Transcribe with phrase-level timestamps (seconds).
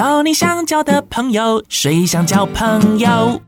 [0.00, 3.38] 交你想交的朋友，谁想交朋友？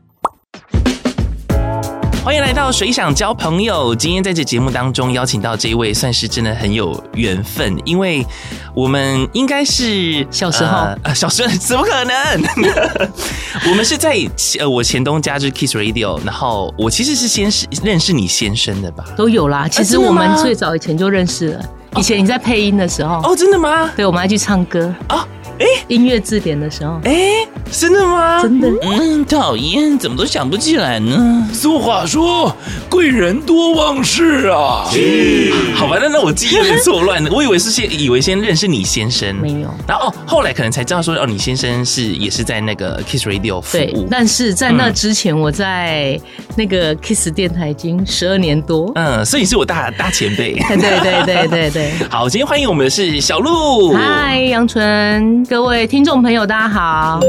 [2.23, 3.95] 欢迎来到谁想交朋友。
[3.95, 8.23] 今天在这节目当中邀请到这一位，算是真的很有缘分，因为
[8.75, 12.13] 我们应该是小时候，呃， 小时候怎么可能？
[13.71, 14.15] 我们是在
[14.59, 19.03] 呃，我前东家就是 Kiss Radio，然后我其实是先是认识你先生的吧？
[19.17, 21.65] 都有啦，其实我们最早以前就认识了，
[21.95, 23.89] 以前你在配音的时候哦，真的吗？
[23.95, 25.27] 对，我们还去唱歌哦。
[25.59, 28.41] 哎，音乐字典的时候，哎，真的吗？
[28.41, 31.47] 真的，嗯，讨厌，怎么都想不起来呢？
[31.53, 32.55] 俗话说，
[32.89, 34.85] 贵人多忘事啊。
[35.75, 46.19] 好吧，那那我记忆有点错乱了， 我以为是先以为先认识你先生，没有，然后哦，后来可能才知道说，哦，你先生是也是在那个 Kiss Radio 服务，对，但是在那之前，我在
[46.55, 51.91] 那个 Kiss 电台已经十二年多，嗯，所以是我大大前辈，对对对对对。
[52.09, 55.42] 好，今天欢迎我们的是小鹿，嗨，杨纯。
[55.49, 57.19] 各位听众朋友，大家好。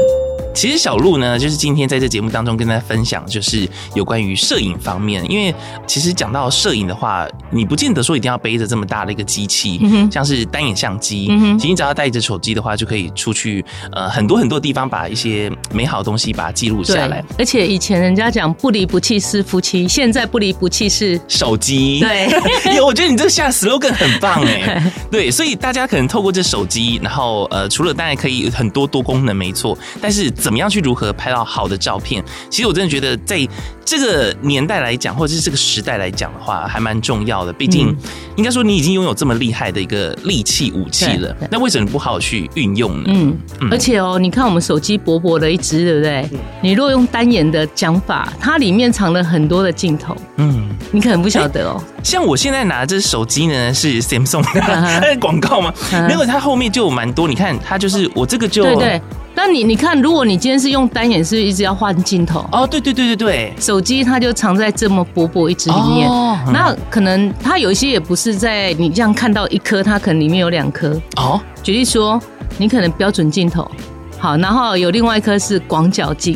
[0.55, 5.21] 其实小鹿呢，就是今天在这节目当中跟大家分享，就是有关于摄影方面。
[5.29, 5.53] 因为
[5.85, 11.27] 其实讲到摄影的话，你不见得说一定要背着这么大的一个机器，像是单眼相机。
[11.57, 17.21] 其实你只要带着手机的话，就可以出去呃很多很多地方，把一些美好的东西把它记录下来。
[17.37, 21.99] 而且以前人家讲不离不弃是夫妻，现在不离不弃是手机。
[21.99, 22.29] 对，
[22.81, 24.81] 我觉得你这个下 slogan 很棒哎。
[25.11, 30.31] 对，所以大家可能透过这手机，然后呃除了当然可以很多多功能没错，但是。
[30.45, 32.23] 怎么样去如何拍到好的照片？
[32.51, 33.35] 其实我真的觉得，在
[33.85, 37.53] 这个年代来讲，或者是这个时代来讲的话，还蛮重要的。
[37.53, 37.95] 毕竟，
[38.35, 43.05] 应该说你已经拥有这么厉害的一个利器武器了，那为什么不好好去运用呢？
[43.07, 43.37] 嗯，
[43.69, 46.27] 而且哦，你看我们手机薄薄的一只，对不对？
[46.61, 50.17] 你如果用单眼的讲法，它里面藏了很多的镜头。
[50.37, 51.81] 嗯，你可能不晓得哦。
[52.03, 55.71] 像我现在拿的这手机呢，是 Samsung 的 广告吗？
[56.07, 57.27] 没有，它后面就有蛮多。
[57.27, 59.01] 你看，它就是我这个就对对。
[59.37, 62.47] 那你你看，如果你今天是用单眼，是不是一直要换镜头？
[62.53, 66.09] 哦，对对对对对，手机它就藏在这么薄薄一支里面。
[66.09, 70.99] 哦，那可能它有一些也不是在你这样看到一颗，它可能里面有两颗。
[71.17, 72.21] 哦，举例说，
[72.57, 73.69] 你可能标准镜头。
[74.25, 76.35] 好，然后有另外一颗是广角镜，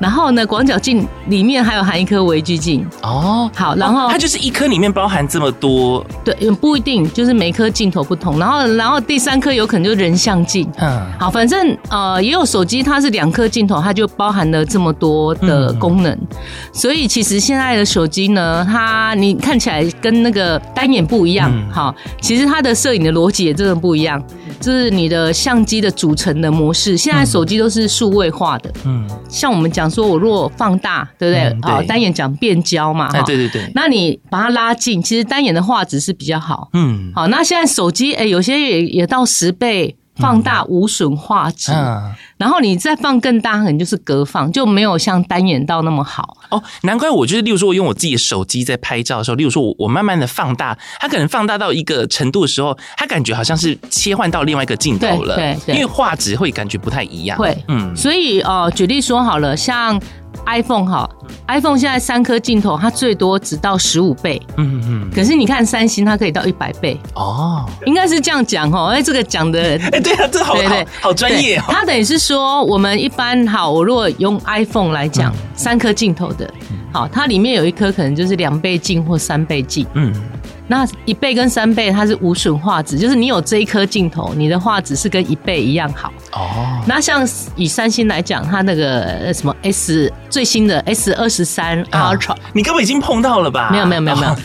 [0.00, 2.84] 然后呢，广角镜里面还有含一颗微距镜。
[3.02, 8.36] 哦，好，然后、哦、它就是一颗里面包含这么多，对，不一定，就是每颗镜头不同。
[8.40, 10.68] 然后，然后第三颗有可能就是人像镜。
[10.78, 16.12] 嗯，好，反正呃，也有手机它是两颗镜头，它就包含了这么多的功能。
[16.12, 16.26] 嗯、
[16.72, 21.48] 所以其实现在的手机呢，它你看起来跟那个单眼不一样。
[21.54, 24.20] 嗯、好，其实它的摄影的逻辑也真的不一样，
[24.58, 26.96] 就是你的相机的组成的模式。
[26.96, 31.42] 现在手机都是数位化的，嗯，像我们讲说，我如果放大，对不对？
[31.62, 33.70] 啊、嗯，单眼讲变焦嘛，哎，对对对。
[33.74, 37.26] 那你把它拉近，其实单眼的画质是比较好，嗯，好。
[37.28, 39.96] 那现在手机，哎，有些也也到十倍。
[40.20, 46.62] 放大无损画质，嗯、然后你再放更大，可能就是隔放，就没有像单眼道那么好哦。
[46.82, 57.38] 难怪我就是，例如说，我用我自己的手机在拍照的时候，例如说我我慢慢的放大，它可能放大到一个程度的时候，它感觉好像是切换到另外一个镜头了，对，对，对，因为画质会感觉不太一样。
[57.38, 60.00] 会，嗯，所以哦，举例说好了，像。
[60.46, 61.08] iPhone 好
[61.48, 64.40] ，iPhone 现在三颗镜头，它最多只到十五倍。
[64.56, 65.10] 嗯嗯。
[65.14, 66.98] 可是你看三星，它可以到一百倍。
[67.14, 68.86] 哦，应该是这样讲哦。
[68.86, 69.60] 哎，这个讲的，
[69.92, 71.64] 哎，对啊，这好，对对，好专业哦。
[71.68, 76.52] 它等于是说，我们一般好，我如果用 iPhone 来讲，三颗镜头的，
[76.92, 79.86] 好，它里面有一颗可能就是两倍镜或三倍镜。
[79.94, 80.12] 嗯。
[80.66, 86.12] 那一倍跟三倍，它是无损画质，就是你有这一颗镜头，你的画质是跟一倍一样好。
[86.32, 86.82] 哦。
[86.86, 87.26] 那像
[87.56, 93.68] 以三星来讲，它那个什么 S 最新的 S 二十三 Ultra，你根本已经碰到了吧？
[93.70, 94.36] 没有没有没有没有。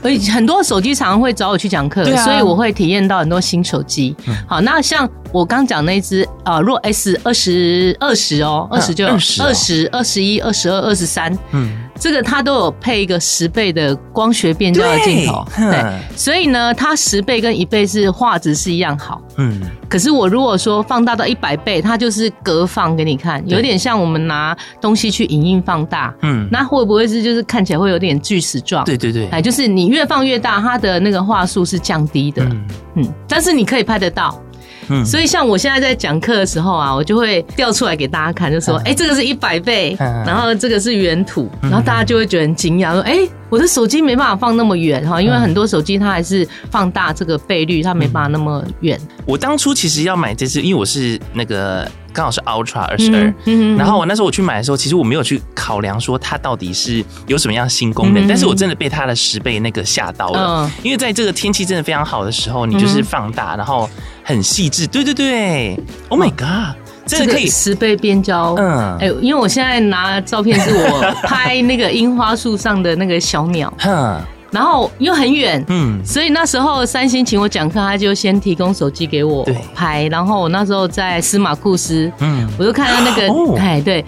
[0.00, 4.14] 所以 很多手机常会找我去讲课，所以我会体验到很多新手机。
[4.46, 11.78] 好，那像我刚讲那只啊，若 S 二十二十哦，二十就二十二十二十一二十二二十三，嗯。
[12.00, 19.60] 这个它都有配一个十倍的光学变焦的镜头，对，对，所以呢，它十倍跟一倍是画质是一样好，嗯。
[19.88, 26.48] 可是我如果说放大到一百倍，它就是隔放给你看，有点像我们拿东西去影印放大，嗯。
[26.50, 28.84] 那会不会是就是看起来会有点锯齿状？
[28.84, 32.66] 对对对，哎，就是你越放越大，它的那个画素是降低的，嗯，
[32.96, 34.40] 嗯，但是你可以拍得到。
[34.88, 43.18] 嗯，所以像我现在在讲课的时候啊，我就会调出来给大家看，就说，哎，这个是一百倍，然后这个是原图，然后大家就会觉得很惊讶，说，哎，
[43.48, 48.98] 我的手机没办法放那么远哈，因为很多手机它还是放大这个倍率，它没办法那么远。
[49.24, 51.88] 我当初其实要买这支，因为我是那个。
[52.12, 63.88] 刚好是 Ultra 二十二，然后我那时候我去买的时候，其实我没有去考量说它到底是有什么样新功能，但是我真的被它的十倍那个吓到了，因为在这个天气真的非常好的时候，你就是放大，然后
[64.22, 65.78] 很细致，对对对
[66.08, 66.76] ，Oh my God，
[67.06, 68.54] 这个可以十倍变焦。
[68.58, 73.72] 嗯，哎，因为我现在拿的照片是我拍那个樱花树上的那个小鸟。
[73.78, 74.20] 哼。
[74.52, 79.44] 然后又很远，嗯，所以那时候三星请我讲课，他就先提供手机给我
[79.74, 80.04] 拍。
[80.08, 84.04] 然后我那时候在司马库斯，嗯，我就看到那个，哎，对。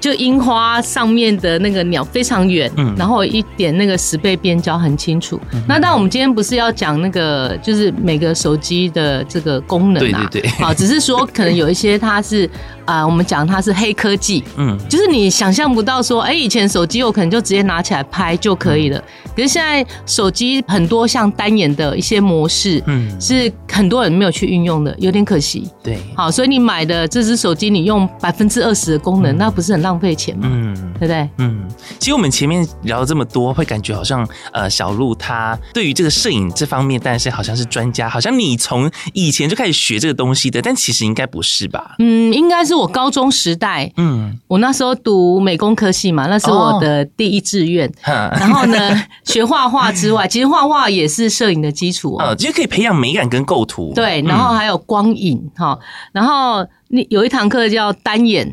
[0.00, 5.38] 就樱花上面的那个鸟非常远，嗯，然后一点那个十倍变焦很清楚。
[5.52, 12.48] 嗯、那但我们今天不是要讲那个，就是每个手机的这个功能啊，对对对，好，只是说可能有一些它是
[12.90, 25.70] 啊、呃，我们讲它是黑科技，嗯，就是你想象不到说，哎、欸，以前手机我可能就直接拿起来拍就可以了，嗯、可是现在手机很多像单眼的一些模式，嗯，是很多人没有去运用的，有点可惜。
[25.84, 30.48] 对，好，所以你买的这只手机，你用百分之二十的功能，嗯、那不是很浪浪费钱吗？
[30.50, 31.28] 嗯，对不对？
[31.38, 41.94] 嗯，其实我们前面聊了这么多，会感觉好像呃，小鹿他对于这个摄影这方面，但是好像是专家，好像你从以前就开始学这个东西的，但其实应该不是吧？
[41.98, 47.88] 嗯，应该是我高中时代，嗯，我那时候读美工科系嘛，那是我的第一志愿。
[48.06, 53.92] 哦、然后呢， 学画画之外，其实画画也是摄影的基础哦，其实可以培养美感跟构图。
[53.94, 55.78] 对，然后还有光影哈，
[56.12, 58.52] 然后你有一堂课叫单眼。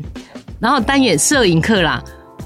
[0.60, 2.02] 然后单眼摄影课啦，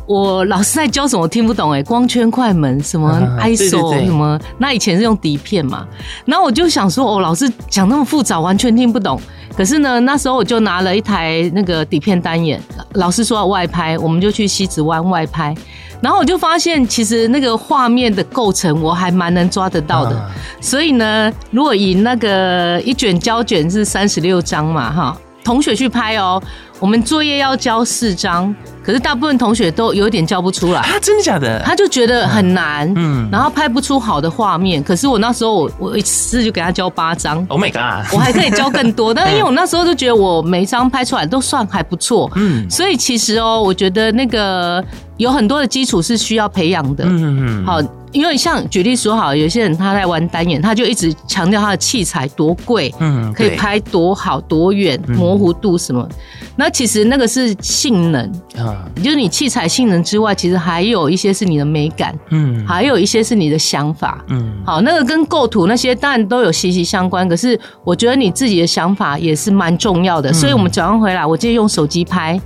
[0.06, 5.88] 我老师在教什么我听不懂哎，光圈、快门什么 ISO 什么，那以前是用底片嘛，
[6.26, 9.18] 然后我就想说哦，老师讲那么复杂，完全听不懂。
[9.56, 12.60] 可是呢，那时候我就拿了一台那个底片单眼，
[12.94, 15.54] 老师说要外拍，我们就去西子湾外拍，
[16.00, 20.30] 然后我就发现其实那个画面的构成我还蛮能抓得到的。
[20.60, 25.16] 所以呢，如果以那个一卷胶卷是三十六张嘛，哈。
[25.44, 26.40] 同学去拍哦，
[26.82, 28.52] 我们作业要交四张，
[28.82, 31.62] 可是大部分同学都有点交不出来啊，真的假的？
[31.64, 34.82] 他就觉得很难，嗯，然后拍不出好的画面。
[34.82, 44.84] 可是我那时候我我一次就给他交八张，Oh my god，我还可以交更多， 但是因为我那时候就觉得我每一张拍出来都算还不错，嗯，所以其实哦，我觉得那个
[45.18, 47.80] 有很多的基础是需要培养的，嗯嗯，好。
[48.12, 56.06] 因为像举例说好，有些人他在玩单眼，他就一直强调他的器材多贵，嗯，可以拍多好多远，模糊度什么。
[56.54, 70.32] 那其实那个是性能啊，就是你器材性能之外，其实还有一些是你的美感，嗯，还有一些是你的想法，嗯，好，那个跟构图那些当然都有息息相关，可是我觉得你自己的想法也是蛮重要的。
[70.32, 72.38] 所以我们转换回来，我今天用手机拍。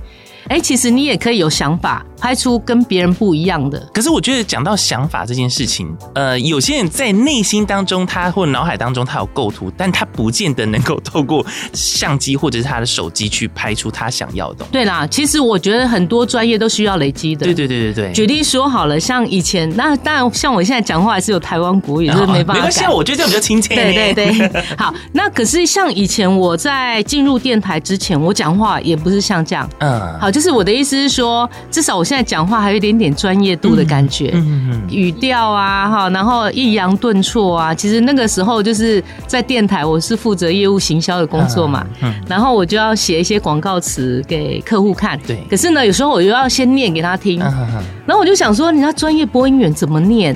[0.49, 3.79] 哎、欸，其实你也可以有想法，拍出跟别人不一样的。
[3.93, 14.65] 可是我觉得讲到想法这件事情，呃，有些人在内心当中，他或脑海当中他有构图，但他不见得能够透过相机或者是他的手机去拍出他想要的。
[14.71, 17.45] 对啦，其实我觉得很多专业都需要累积的。
[17.45, 18.13] 对对对对对。
[18.13, 22.53] 举例说好了，像以前，那当然像我现在讲话还是有台湾国语， 就是没办法。
[22.53, 23.75] 没关系，我觉得这样比较亲切。
[23.75, 24.51] 对对对。
[24.77, 29.69] 好，那可是像以前我在进入电台之前，我讲话也不是像这样。
[29.79, 30.19] 嗯。
[30.19, 41.85] 好，就是我的意思是说，至少我现在讲话还有一点点专业度的感觉，嗯嗯、语调啊，哈，然后抑扬顿挫啊，其实那个时候就是在电台，我是负责业务行销的工作嘛，
[42.27, 50.33] 然后我就要写一些广告词给客户看，对，可是呢，有时候我又要先念给他听，嗯、然后我就想说，人家专业播音员怎么念？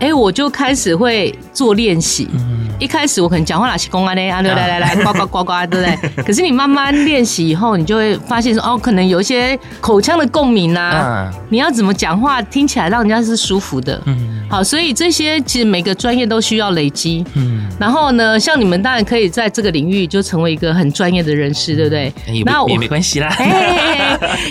[0.00, 2.28] 哎、嗯，我就开始会做练习。
[2.34, 6.10] 嗯、一开始我可能讲话哪些公安嘞啊，来来来，呱呱呱呱，对不对？
[6.24, 14.00] 可是你慢慢练习以后，你就会发现说，哦，可能有一些口腔的共鸣啊，嗯、你要怎么讲话听起来让人家是舒服的？
[14.06, 17.24] 嗯，好，所以这些其实每个专业都需要累积。
[17.34, 22.12] 嗯，然后呢，像你们当然可以在这个领域就成为一个很专业的人士，对不对？
[22.26, 23.34] 也那我也没关系啦。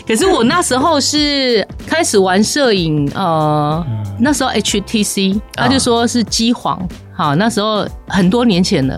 [0.07, 6.87] 可是我那时候是开始玩摄影，呃，嗯、那时候 HTC 他就说是机皇。
[7.21, 8.95] 好，那时候很多年前了，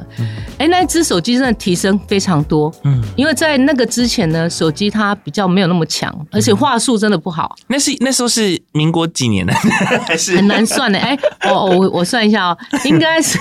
[0.58, 7.54] 哎、嗯，那只手机真的提升非常多，嗯，因为在那个之前呢，手机它比较没有那么强，而且话术真的不好。
[7.68, 9.52] 那是那时候是民国几年呢？
[10.08, 10.98] 还是很难算的？
[10.98, 13.38] 哎，我我我算一下哦，应该是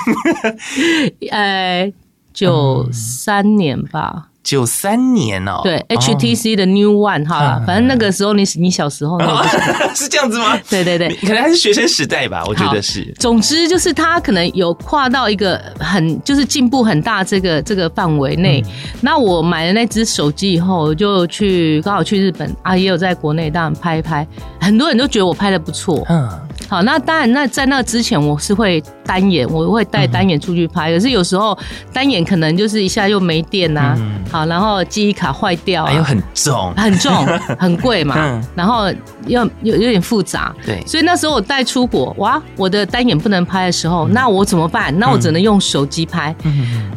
[1.30, 1.92] 呃
[2.34, 4.30] 九三年吧。
[4.42, 9.18] 九三年哦，对，HTC 的 New One 哈，反正那个时候你你小时候
[9.94, 10.58] 是这样子吗？
[10.68, 13.04] 对对对，可能还是学生时代吧，我觉得是。
[13.18, 18.62] 总之就是它可能有跨到一个很就是进步很大这个这个范围内。
[19.00, 24.26] 那我买了那只手机以后，我就去刚好去日本啊，也有在国内当然拍一拍，
[24.60, 26.04] 很多人都觉得我拍的不错。
[26.08, 26.28] 嗯。
[26.72, 30.90] 好，那当然，那在那之前我是会单眼，我会带单眼出去拍。
[30.90, 31.56] 可是有时候
[31.92, 33.94] 单眼可能就是一下又没电呐，
[34.30, 37.26] 好，然后记忆卡坏掉，还有很重， 很重，
[37.58, 38.90] 很贵嘛， 然后
[39.26, 44.98] 又有有点复杂，对，所以那时候我带出国，哇，我的单眼不能拍的时候，那我怎么办？
[44.98, 46.34] 那我只能用手机拍。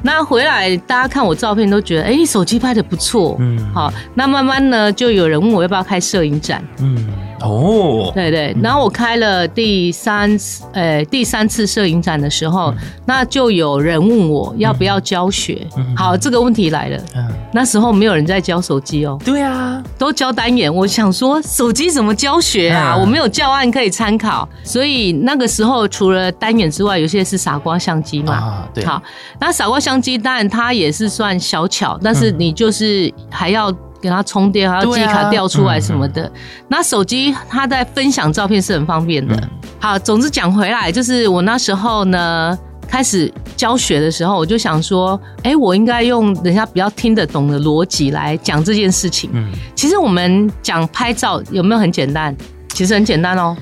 [0.01, 7.05] 那回来大家看我照片都觉得，哎，手机拍的不错，嗯，好，那慢慢呢，就有人问我要不要开摄影展，嗯。
[7.41, 15.67] 哦，对对，然后我开了第三次，呃，第三次摄影展的时候，嗯、那就有人问我要不要教学。
[15.77, 19.19] 嗯、好，这个问题来了，嗯、那时候没有人在教手机哦。
[19.23, 20.73] 对啊，都教单眼。
[20.73, 22.95] 我想说，手机怎么教学啊？
[22.95, 28.33] 嗯、我没有教案可以参考，所以那个时候除了单眼之外，有些是傻瓜相机嘛。
[28.33, 28.85] 啊，对。
[28.85, 29.01] 好，
[29.39, 33.73] 那傻瓜相机当然它也是算小巧，但是你就是还要。
[34.05, 36.31] 给它充电，还要记忆卡掉出来什么的。
[36.67, 39.35] 那手机它在分享照片是很方便的。
[39.79, 42.55] 好，总之讲回来，就是我那时候呢
[42.87, 49.31] 开始教学的时候，我就想说，哎，我应该用人家比较听得懂的逻辑来讲这件事情。
[49.33, 52.35] 嗯，其实我们讲拍照有没有很简单？
[52.69, 53.57] 其实很简单哦。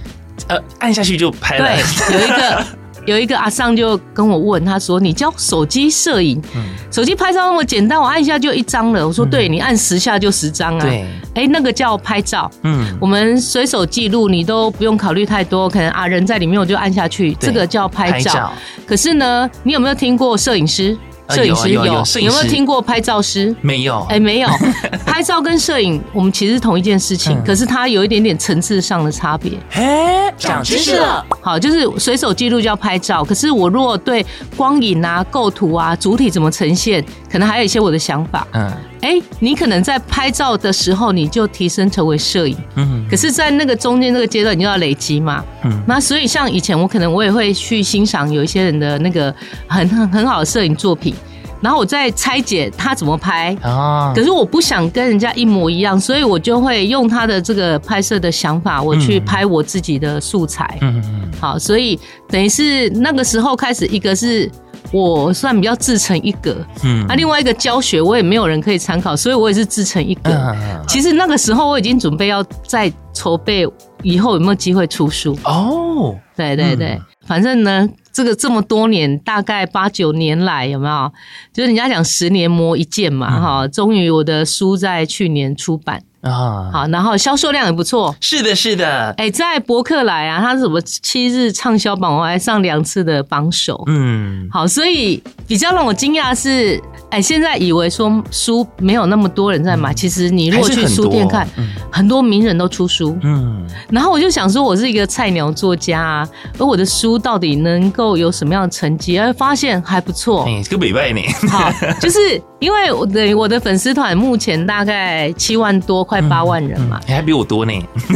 [0.49, 1.65] 呃，按下去就拍了。
[1.65, 2.82] 对，有一个。
[3.05, 10.81] 有一个阿尚就跟我问，他说：“你教手机摄影，嗯、手机拍照那么简单，我按一下就一张了。”我说：“对，你按十下就十张啊。
[10.81, 11.05] 对”
[11.35, 12.49] 哎，那个叫拍照。
[12.61, 18.31] 嗯，我们随手记录，你都不用考虑太多，可能啊人在里面，我就按下去，对这个叫拍照。
[18.31, 18.53] 拍照。
[18.85, 20.97] 可是呢，你有没有听过摄影师？
[21.35, 23.55] 摄影师有，有有没有听过拍照师？
[23.61, 24.49] 没有，哎，没有。
[25.05, 29.51] 拍照跟摄影，我们其实同一件事情，可是它有一点点层次上的差别。
[29.71, 31.25] 哎，长知识了。
[31.41, 34.25] 好，就是随手记录叫拍照，可是我如果对
[34.55, 38.47] 光影啊、构图啊、主体怎么呈现，可能还有一些我的想法。
[38.51, 38.71] 嗯，
[39.01, 42.55] 哎，你可能在拍照的时候，你就提升成为摄影。
[42.75, 45.43] 嗯，可是，在那个中间那个阶段，你就要累积嘛。
[45.63, 49.33] 嗯，那所以像以前我可能我也会去欣赏有一些人的那个
[49.65, 51.15] 很很很好的摄影作品。
[51.59, 60.77] 然后我再拆解他怎么拍啊，可是我不想跟人家一模一样，所以我就会用他的这个拍摄的想法，我去拍我自己的素材。
[60.81, 61.97] 嗯嗯嗯，好，所以
[62.27, 64.51] 等于是那个时候开始，一个是
[64.91, 70.55] 我算比较自成一格，嗯，啊，另外一个教学我也没有人可以参考，所以我也是自成一格。
[70.87, 73.67] 其实那个时候我已经准备要再筹备
[74.01, 76.15] 以后有没有机会出书哦。
[76.35, 77.89] 对对对，反正呢。
[78.13, 81.11] 这个这么多年，大概八九年来，有没有？
[81.51, 83.71] 就是人家讲十年磨一剑嘛，哈、嗯！
[83.71, 86.03] 终于我的书在去年出版。
[86.23, 88.15] 啊，好，然后销售量也不错。
[88.21, 89.11] 是的，是的。
[89.17, 93.83] 哎，在博客来啊，它是什么七日畅销榜，我还上两次的榜首。
[93.87, 101.47] 嗯，好，所以比较让我惊讶的是，哎，现在以为说书没有那么多人在买，其实你如果去书店看，
[101.93, 103.17] 很多名人都出书。
[103.21, 109.19] 嗯，然后我就想说，我是一个菜鸟作家啊，而我的书到底能够有什么样的成绩？
[109.19, 110.45] 而发现还不错。
[110.45, 111.21] 哎，这个尾巴呢？
[111.49, 112.19] 好，就是
[112.59, 116.03] 因为我的我的粉丝团目前大概七万多。
[116.03, 117.71] 快八万人嘛，还比我多呢。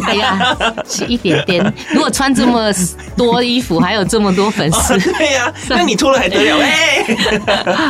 [0.06, 0.58] 哎呀，
[0.88, 1.74] 是一点点。
[1.90, 2.72] 如果穿这么
[3.16, 6.58] 多衣服，还有这么多粉丝，对呀，那你脱了还得了？
[6.66, 7.06] 哎，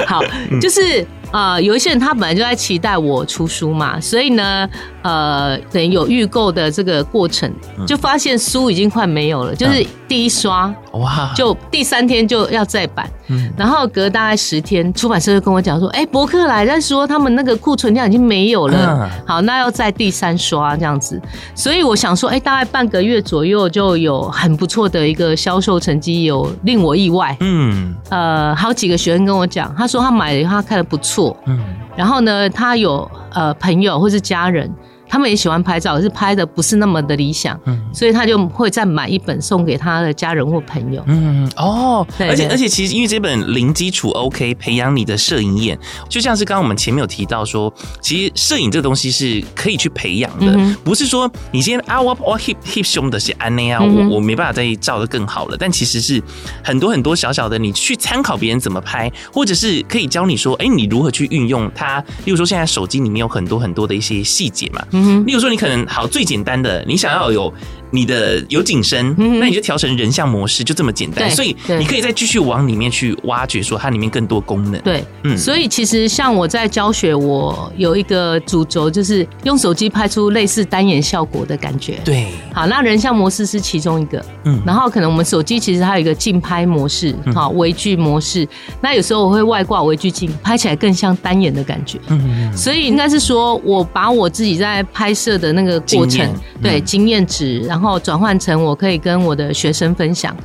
[0.06, 0.24] 好，
[0.62, 1.06] 就是。
[1.32, 4.68] 呃，有一些人他本来就在期待我出书嘛，所以呢，
[5.02, 7.52] 呃，等于有预购的这个过程，
[7.86, 21.22] 就发现书已经快没有了，就是第一刷哇，就第三天就要再版，嗯，然后隔大概十天，出版社就跟我讲说，哎，博客来在说他们那个库存量已经没有了，好，那要再第三刷这样子，
[21.54, 31.17] 所以我想说，哎，大概半个月左右就有很不错的一个销售成绩，有令我意外，嗯，呃，好几个学生跟我讲，他说他买了，他看的不错。
[31.18, 31.60] 错，嗯，
[31.96, 34.72] 然后呢，他有呃朋友或是家人。
[35.10, 41.04] 他们也喜欢拍照，可是拍的不是那么的理想，嗯，所以他就会再买一本送给他的家人或朋友。
[41.08, 45.78] 嗯哦，对，而且而且其实因为这本零基础 OK 培养你的摄影眼，
[46.10, 56.22] 就像是刚刚我们前面有提到说，其实摄影这个东西是可以去培养的，嗯、不是说你今天啊我我 hip hip 胸的是安内啊，我我没办法再照的更好了，但其实是
[56.64, 62.04] 很多很多小小的，你去参考别人怎么拍，或者是可以教你说，哎、欸，你如何去运用它。
[62.26, 64.86] 例如说现在手机里面有很多很多的一些细节嘛。
[64.98, 67.54] 嗯，例如说你可能好最简单的，你想要有。
[67.92, 71.30] 你的有景深，那你就调成人像模式，就这么简单。
[71.32, 74.80] 所以你可以再继续往里面去挖掘，说它里面更多功能。
[74.82, 75.38] 对，嗯。
[75.38, 82.00] 所以其实像我在教学，我有一个主轴，就是用手机拍出类似单眼效果的感觉。
[82.04, 82.28] 对。
[82.54, 84.24] 好，那人像模式是其中一个。
[84.46, 84.62] 嗯。
[84.66, 88.48] 然后可能我们手机其实它有一个近拍模式，好，微距模式。
[88.82, 92.00] 那有时候我会外挂微距镜，拍起来更像单眼的感觉。
[92.08, 92.56] 嗯。
[92.56, 96.28] 所以应该是说我把我自己在拍摄的那个过程，
[96.62, 100.36] 对经验值，然然后转换成我可以跟我的学生分享。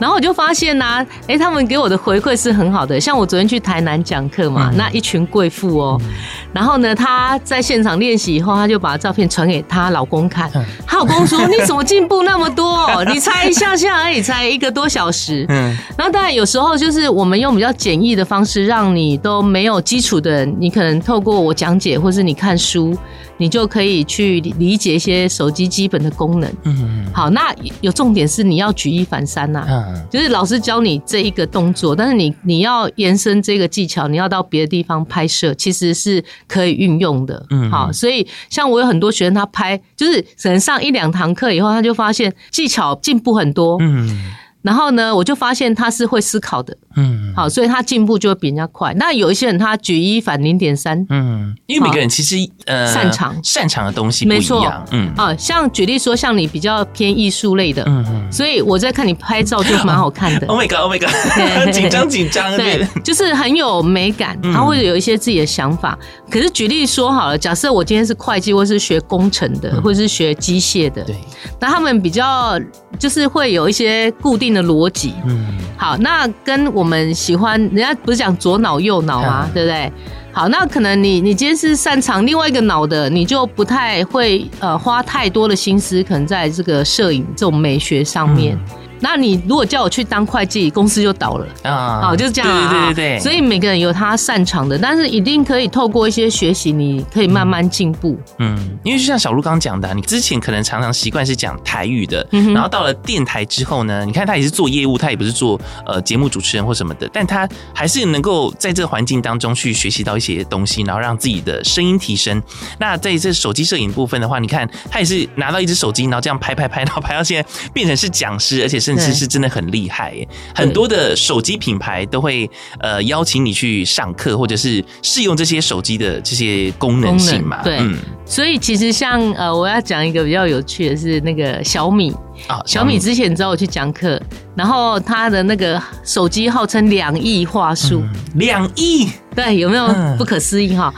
[0.00, 3.00] 然后我就发现呢、啊，哎，他们给我的回馈是很好的。
[3.00, 6.10] 像我昨天去台南讲课嘛，嗯、那一群贵妇哦，嗯、
[6.52, 10.50] 然后呢，她在现场练习以后，她就把照片传给她老公看。
[10.84, 12.88] 她老公说：“你怎么进步那么多？
[13.06, 22.98] 你才一下下而已，才一个多小时。”嗯，然后当然有时候就是我们用比较简易的方式，让你都没有基础的人，你可能透过我讲解，或是你看书。
[23.40, 26.52] 你就可以去理解一些手机基本的功能。
[26.64, 29.86] 嗯，好，那有重点是你要举一反三呐、啊。
[29.88, 37.42] 嗯，就是老师教你这一个动作，但是你你要延伸这个技巧，你要到别的地方拍摄，其实是可以运用的。
[37.48, 43.78] 嗯，好，所以像我有很多学生，他拍就是可能上一两堂课以后，他就发现技巧进步很多。
[43.80, 44.34] 嗯。
[44.62, 48.92] 然后呢，我就发现他是会思考的，嗯，好，所以他进步就会比人家快。
[48.94, 52.36] 那有一些人他举一反零点三，嗯，因为每个人其实
[52.66, 53.34] 呃擅长。
[53.42, 55.12] 擅长的东西不一样，没错，嗯。
[55.16, 60.46] 啊，像举例说，像你比较偏艺术类的，嗯嗯，所以我在看你拍照就蛮好看的。
[60.50, 61.10] Oh my god，Oh my god，
[61.72, 65.98] 紧张紧张，对，就是很有美感，他会有一些自己的想法。
[66.30, 71.16] 可是举例说好了，假设我今天是会计，或是学工程的，或者是学机械的，对，
[71.58, 72.58] 那他们比较
[72.98, 79.44] 就是会有一些固定的逻辑，嗯，好，那跟我们喜欢，人家不是讲左脑右脑吗？
[79.46, 79.92] 嗯、对不对？
[80.32, 88.56] 好，那可能你你今天是擅长另外一个脑的，你就不太会呃花太多的心思，可能在这个摄影这种美学上面。
[88.56, 92.00] 嗯那你如果叫我去当会计，公司就倒了啊！
[92.02, 92.70] 好，就是这样啊。
[92.70, 93.20] 对对对对。
[93.20, 98.18] 所以每个人有他擅长的，但是一定可以透过一些学习，你可以慢慢进步。
[98.38, 112.42] 嗯，因为就像小鹿刚刚讲的，你之前可能常常习惯是讲台语的，然后到了电台之后呢，你看他也是做业务，他也不是做呃节目主持人或什么的，但他还是能够在这个环境当中去学习到一些东西，然后让自己的声音提升。
[112.78, 118.89] 那在这手机摄影部分的话，你看他也是拿到一只手机，然后这样拍拍拍，然后拍到现在变成是讲师，而且是。
[118.90, 120.14] 甚至是真的很厉害，
[120.54, 127.62] 很多的手机品牌都会呃邀请你去上课，或者是试用这些手机的这些功能性嘛。
[127.62, 132.12] 对，嗯，所以其实像呃，我要讲一个比较有趣的是那个小米。
[132.46, 134.18] 啊，小米之前找我去讲课，
[134.56, 138.02] 然后他的那个手机号称两亿话术，
[138.36, 139.06] 两亿，
[139.36, 139.86] 对，有没有？
[140.16, 140.92] 不可思议哈？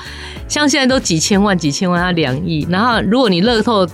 [0.47, 3.87] 像现在都几千万、几千万，他两亿，然后如果你乐透。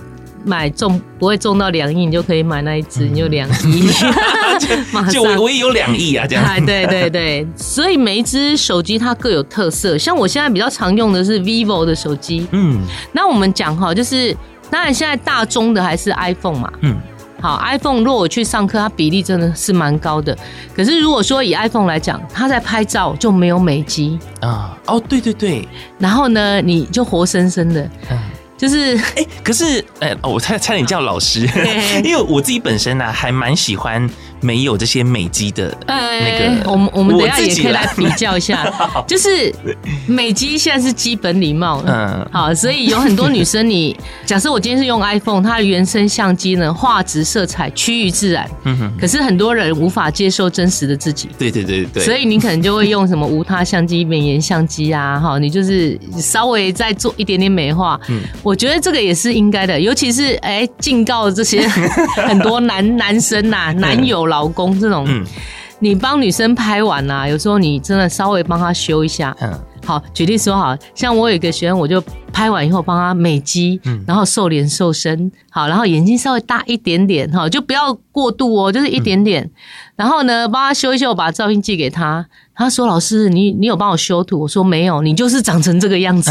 [0.43, 3.89] 买中不会中到两亿，你就可以买那一只，你就两亿。
[5.11, 6.65] 就 我也有两亿啊，这样。
[6.65, 9.97] 对对对，所以每一只手机它各有特色。
[9.97, 14.35] 像我现在比较常用的是 vivo 的手机，嗯，那我们讲哈，就是
[14.69, 16.97] 当然现在大宗的还是 iPhone 嘛，嗯，
[17.41, 20.37] 好，iPhone 如果我去上课，它比例真的是蛮高的。
[20.75, 27.81] 可是如果说以 iPhone 来讲，它在拍照就没有美肌啊，哦，对对对，然后呢，你就活生生的。
[28.11, 28.17] 嗯
[28.59, 31.49] 就是哎，可是哎，我差差点叫老师，
[32.03, 34.07] 因为我自己本身呢、啊，还蛮喜欢。
[34.41, 38.71] 没有这些美肌的那个，我们我们等下也可以来比较一下，
[39.05, 39.53] 就是
[40.07, 61.67] 美肌现在是基本礼貌，嗯，好，所以有很多女生，你 假设我今天是用 iPhone，它的原生相机呢，画质、色彩趋于自然，嗯哼，可是很多人无法接受真实的自己，对对对对，所以你可能就会用什么无他相机、美颜相机啊，哈，你就是稍微再做一点点美化，嗯，我觉得这个也是应该的，尤其是哎，警告这些
[62.15, 64.28] 很多男男生呐、啊，男友。
[64.29, 65.25] 老公这种，嗯、
[65.79, 69.35] 你帮女生拍完呐、啊，有时候你真的稍微帮她修一下。
[69.41, 69.53] 嗯，
[69.85, 79.43] 好，举例说，好像我有一个学生，我就拍完以后帮她美肌，嗯、然后瘦脸瘦身，好，然后眼睛稍微大一点点，哈，就不要过度哦，就是一点点。
[79.43, 79.51] 嗯、
[79.97, 82.25] 然后呢，帮她修一修，我把照片寄给她。
[82.59, 86.29] 他说：“老师，你你有帮我修图？”我说：“没有，你就是长成这个样子。”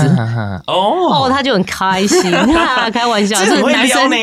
[0.68, 2.20] 哦，哦，他就很开心，
[2.92, 4.16] 开玩笑，是男生呢，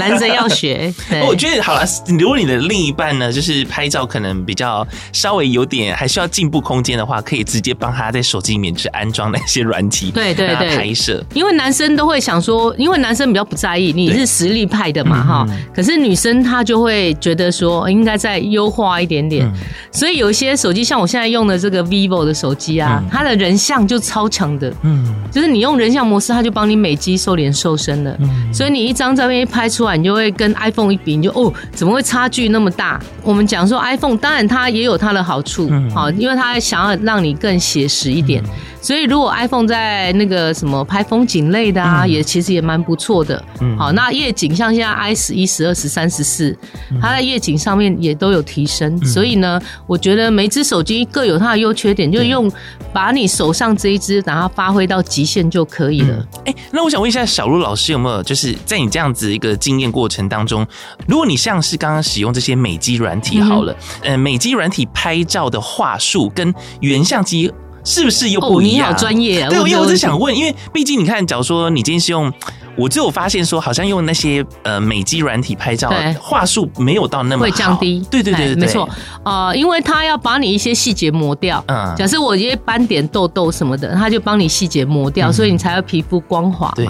[0.00, 0.92] 男生要学。
[1.24, 1.84] 我觉得好了，
[2.18, 11.24] 如果你的另一半呢，就是拍照可能比较稍微有点还需要进步空间的话，可以直接帮他在手机里面去安装那些软体，对对对，拍摄。
[11.32, 15.46] 因为男生都会想说，因为男生比较不在意你是实力派的嘛，哈。
[15.72, 19.48] 可是女生她就会觉得说，应该再优化一点点。
[19.92, 21.51] 所以有一些手机，像我现在用的。
[21.58, 28.16] 这个 vivo 的手机啊，它的人像就超强的，嗯，就是你用人像模式，它就帮你美肌、瘦脸、瘦身了。
[28.20, 33.00] 嗯，所以你一张照片一拍出来，你就会跟 iPhone 一比，你就哦，怎么会差距那么大？
[33.22, 38.42] 我们讲说 iPhone，当然它也有它的好处，好，因为它想要让你更写实一点。
[38.82, 43.42] 所以如果 iPhone 在那个什么拍风景类的啊，嗯、也其实也蛮不错的。
[43.60, 46.54] 嗯，好，那夜景像现在 i 十一、十二、十三、十四，
[47.00, 48.98] 它在夜景上面也都有提升。
[49.00, 52.50] 嗯、所以呢，我觉得每只手机各有它的优缺点，就用
[52.92, 56.16] 把你手上这一支，让它发挥到极限就可以了。
[56.44, 60.66] 哎、嗯欸，那我想问一下小鹿老师，有没有就是在你这样子一个经验过程当中，
[61.06, 67.52] 如果你像是刚刚使用这些美肌软体好了，嗯、呃，美肌软体拍照的话术跟原相机。
[67.84, 68.88] 是不是又不一样？
[68.88, 69.48] 哦、你好专业啊！
[69.48, 72.32] 对，因为我是想问，因为毕竟你看，假如说你今天是用，
[72.76, 78.06] 我就有发现说，好像用那些呃美肌软体拍照，话术没有到那么好，会降低。
[78.10, 78.88] 对对对对，没错。
[79.24, 81.62] 呃，因为它要把你一些细节磨掉。
[81.66, 81.94] 嗯。
[81.96, 86.74] 假设我一些斑点、痘痘什么的，它就帮你细节磨掉，嗯、所以你才会皮肤光滑嘛。
[86.76, 86.88] 对。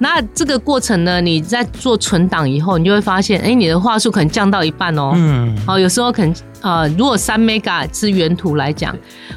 [0.00, 5.10] 那这个过程呢，你在做存档以后，你就会发现，哎，你的话术可能降到一半哦。
[5.14, 5.58] 嗯。
[5.66, 6.32] 哦，有时候可能。
[6.60, 8.96] 呃，如果三 mega 是原图来讲，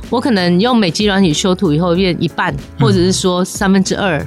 [0.09, 4.19] 我可能用美肌软体修图以后变一半，或者是说三分之二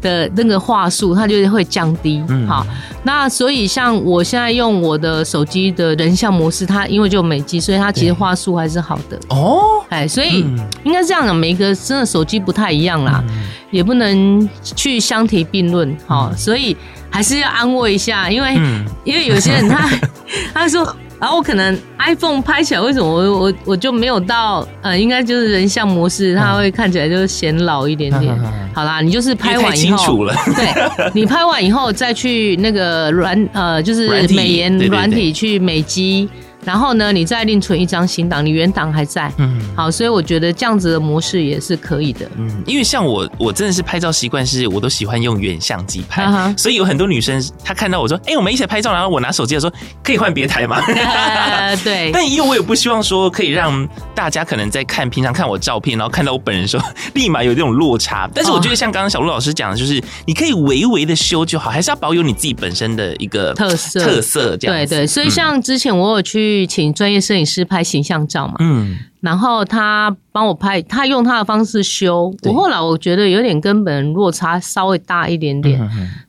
[0.00, 2.20] 的那个话术，它就会降低。
[2.28, 2.66] 嗯、好，
[3.04, 9.20] 那所以像我现在用我的手机的人像模式，它因为就美肌，所以它其实话术还是好的。
[9.28, 10.44] 哦，哎，所以
[10.84, 15.94] 应该是这样的，每一个真的手机不太一样啦，嗯、也不能去相提并论。
[16.06, 16.76] 好，所以
[17.10, 19.88] 还是要安慰一下，因为、嗯、因为有些人他
[20.52, 20.96] 他说。
[21.20, 28.34] 然后我可能 iPhone 拍起来，为什么我我我就没有到呃，应该就是人像模式，它会看起来就是显老一点点。
[28.72, 36.28] 好啦，你就是拍完以后，对，你拍完以后再去那个软呃，就是美颜软体去美肌。
[36.64, 39.32] 然后呢，你再另存一张新档，你原档还在。
[39.38, 42.30] 嗯，好，所以我觉得这样子的模式也是可以的。
[42.36, 50.76] 嗯，因为像我，我真的是拍照习惯是，我都喜欢用原相机拍，所以有很多女生她看到我说，哎、欸，我们一起拍照，然后我拿手机的时候，可以换别台吗？
[50.86, 52.10] 呃、 对。
[52.14, 58.28] 但因为我也不希望说可以让大家可能在看平常看我照片，然后看到我本人的时候，立马有这种落差。
[58.34, 64.76] 但是我觉得像刚刚小鹿老师讲的，就是你可以微微的修就好，还是要保有你自己本身的一个特色特色这样。
[64.76, 66.50] 对对，所以像之前我有去。
[66.60, 72.32] 去请专业摄影师拍形象照嘛，嗯，然后他帮我拍，他用他的方式修。
[72.42, 75.80] 我后来我觉得有点根本人落差稍微大一点点，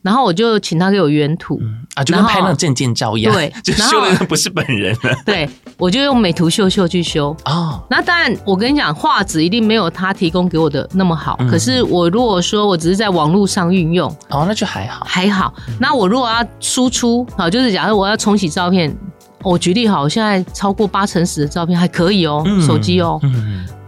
[0.02, 5.14] 然后我就请他给我原图、嗯、啊，就跟拍那种证件照一样，对， 就修的不是本人了。
[5.26, 7.84] 对，我就用美图秀秀去修哦。
[7.90, 11.36] 那当然，我跟你讲，画质一定没有他提供给我的那么好。
[11.40, 15.54] 嗯、可是我如果说我只是在网络上运用，哦，那就还好，还好。
[15.78, 18.96] 那我如果要输出，好，就是假如我要重洗照片。
[19.44, 23.20] 我举例好，现在超过八成十的照片还可以哦，手机哦，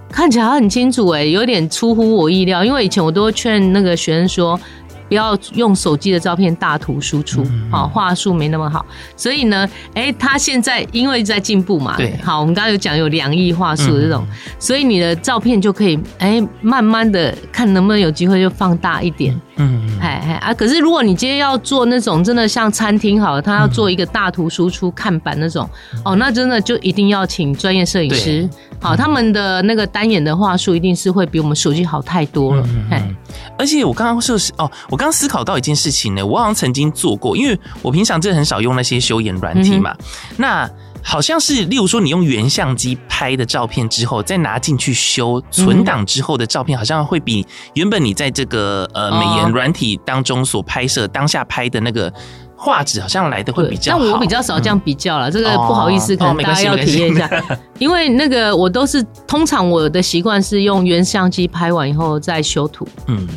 [0.10, 4.60] 看起来很清楚诶，有点出乎我意料，因为以前我都劝那个学生说。
[5.14, 8.84] 不要用手机的照片大图输出，好话术没那么好。
[9.16, 28.50] 所以呢，哎、欸，他现在因为在进步嘛，对，好，我们刚刚有讲有两亿话术的这种，嗯、所以你的照片就可以哎、欸，慢慢的看能不能有机会就放大一点，嗯，哎哎啊，可是如果你今天要做那种真的像餐厅好了，他要做一个大图输出看板那种，嗯、哦，那真的就一定要请专业摄影师，
[28.82, 33.16] 好，他们的那个单眼的话术一定是会比我们手机好太多了，哎、嗯，
[33.60, 34.98] 而且我刚刚说是哦，我。
[35.03, 39.94] 刚思考到一件事情呢，我好像曾经做过，因为我平常真的很少用那些修颜软体嘛。
[40.00, 40.06] 嗯、
[40.38, 40.70] 那
[41.06, 52.12] 好像是，例如说你用原相机拍的照片之后，再拿进去修存档之后的照片，好像会比原本你在这个呃美颜软体当中所拍摄当下拍的那个
[52.56, 54.00] 画质，好像来的会比较好。
[54.02, 63.28] 但我比较少这样比较了，嗯、这个不好意思，可能大家要体验一下，哦、 因为那个我都是通常我的习惯是用原相机拍完以后再修图，嗯。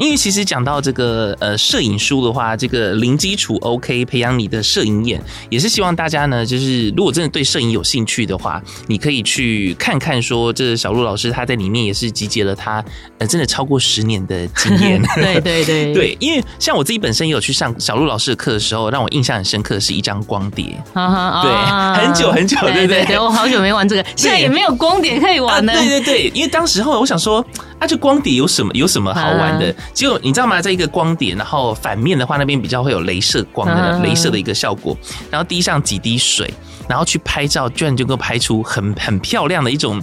[0.00, 12.82] 因为其实讲到这个呃摄影书的话，这个零基础 OK 培养你的摄影眼，也是希望大家呢，就是如果真的对摄影有兴趣的话，你可以去看看说，这小鹿老师他在里面也是集结了他
[13.18, 15.02] 呃真的超过十年的经验。
[15.16, 20.64] 对对对 对，因为像我自己本身也有去上小鹿老师的课的时候，让我印象很深刻的是一张光碟。
[20.94, 25.74] 对，很久很久，对对对，我好久没玩这个， 现在也没有光碟可以玩了。
[25.74, 27.44] 对对对，因为当时候我想说。
[27.80, 29.74] 啊，这光碟有什么有什么好玩的？
[29.92, 30.60] 结果你知道吗？
[30.60, 34.96] 在一个光点，然后反面的话，那边比较会有镭射光的镭射的一个效果，
[35.30, 36.52] 然后滴上几滴水，
[36.88, 40.02] 然后去拍照，居然就能够拍出很很漂亮的一种。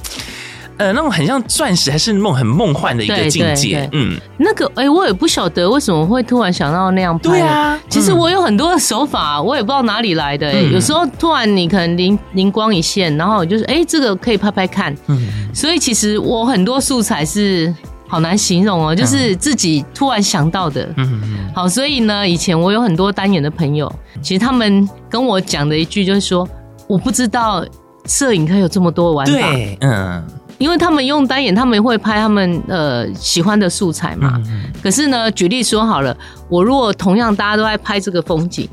[0.78, 3.89] 呃，那种很像钻石，还是梦很梦幻的一个境界。
[3.93, 7.30] 嗯，那个，哎、欸，我也不晓得为什么会突然想到那样拍。
[7.32, 10.62] 对啊，其实我有很多的手法，我也不知道哪里来的、欸。
[10.62, 14.95] 嗯、有时候突然你可能灵灵光一现，然后就是，哎、欸，这个可以拍拍看。
[15.08, 17.73] 嗯，所以其实我很多素材是
[18.08, 20.88] 好难形容哦、喔，就是自己突然想到的。
[20.98, 21.54] 嗯嗯。
[21.54, 23.91] 好，所以呢，以前我有很多单眼的朋友，
[24.22, 26.48] 其实他们跟我讲的一句就是说，
[26.88, 27.65] 我不知道
[28.06, 29.34] 摄影可以有这么多玩法。
[29.34, 30.24] 对，嗯。
[30.58, 34.41] 因为他们用单眼，他们会拍他们呃喜欢的素材嘛。
[34.48, 36.17] 嗯、可是呢，举例说好了，
[36.50, 38.67] 我如果同样大家都在拍这个风景。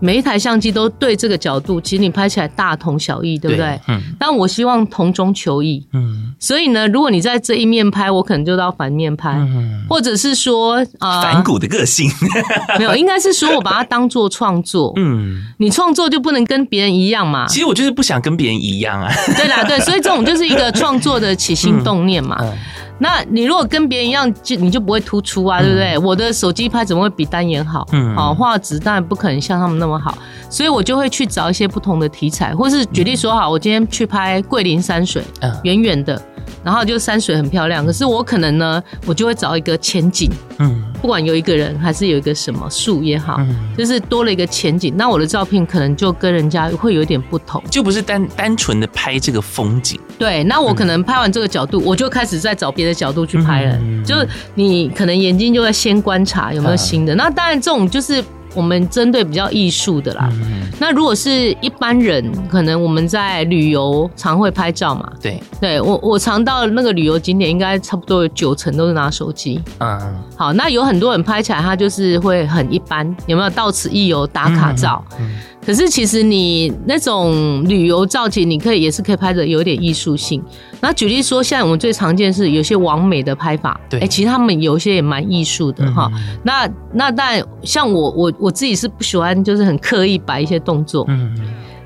[0.00, 3.78] 每一台相机都对这个角度，其实你拍起来大同小异，对不对？
[3.88, 4.00] 嗯。
[4.18, 5.86] 但我希望同中求异。
[5.92, 6.34] 嗯。
[6.38, 12.10] 所以呢，如果你在这一面拍，我可能就到反面拍，嗯、或者是说啊，呃、反骨的个性。
[12.78, 14.92] 没有，应该是说我把它当做创作。
[14.96, 15.42] 嗯。
[15.58, 17.46] 你创作就不能跟别人一样嘛？
[17.46, 19.12] 其实我就是不想跟别人一样啊。
[19.36, 22.36] 对啦，对，所以这种就是一个创作的起心动念嘛。
[22.42, 22.58] 嗯嗯
[23.00, 25.94] 那你如果跟别人一样，就你就不会突出啊，对不对？
[25.94, 27.86] 嗯、我的手机拍怎么会比单眼好？
[27.92, 30.16] 嗯，好画质当然不可能像他们那么好，
[30.50, 35.24] 所以我就会去找一些不同的题材，或是举例说好，我今天去拍桂林山水，
[35.64, 36.20] 远远的。
[36.62, 49.98] 然后就山水很漂亮，可是我可能呢，我就会找一个前景，嗯，不管有一个人还是有一个什么树也好，嗯，就是多了一个前景，那我的照片可能就跟人家会有点不同，就不是单单纯的拍这个风景。
[50.18, 54.14] 对，那我可能拍完这个角度，我就开始在找别的角度去拍了，嗯，就
[54.54, 58.22] 你可能眼睛就会先观察有没有新的，嗯，那当然这种就是。
[58.54, 65.12] 我们针对比较艺术的啦，嗯、那如果是一般人，可能我们在旅游常会拍照嘛。
[65.22, 69.62] 对，对我我常到那个旅游景点，应该差不多有九成都是拿手机。
[69.78, 75.04] 嗯，好，那有很多人拍起来，他就是会很一般，有没有到此一游打卡照？
[75.18, 80.42] 嗯嗯可是其实你那种旅游造景你可以也是可以拍的有点艺术性。
[80.80, 86.10] 那举例说，现在我们最常见是有些网美的拍法，对，哎，其实他们有些也蛮艺术的哈。
[86.42, 91.04] 那那但像我我我自己是不喜欢，就是很刻意摆一些动作。
[91.08, 91.38] 嗯。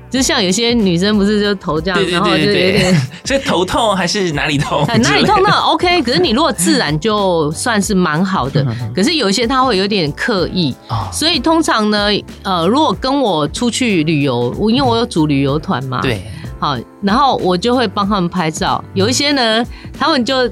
[0.09, 4.85] 就像有些女生不是就头这样，对对对对，然后就有点， 所以头痛还是哪里痛？
[4.87, 8.65] 哪里 痛那 OK，可是你如果自然就算是蛮好的。
[8.95, 10.75] 可是有一些他会有点刻意，
[11.11, 12.07] 所以通常呢，
[12.43, 16.21] 呃，如果跟我出去旅游，我因为我有组旅游团嘛，对，
[16.59, 18.83] 好，然后我就会帮他们拍照。
[18.93, 19.65] 有一些呢，
[19.97, 20.49] 他们就。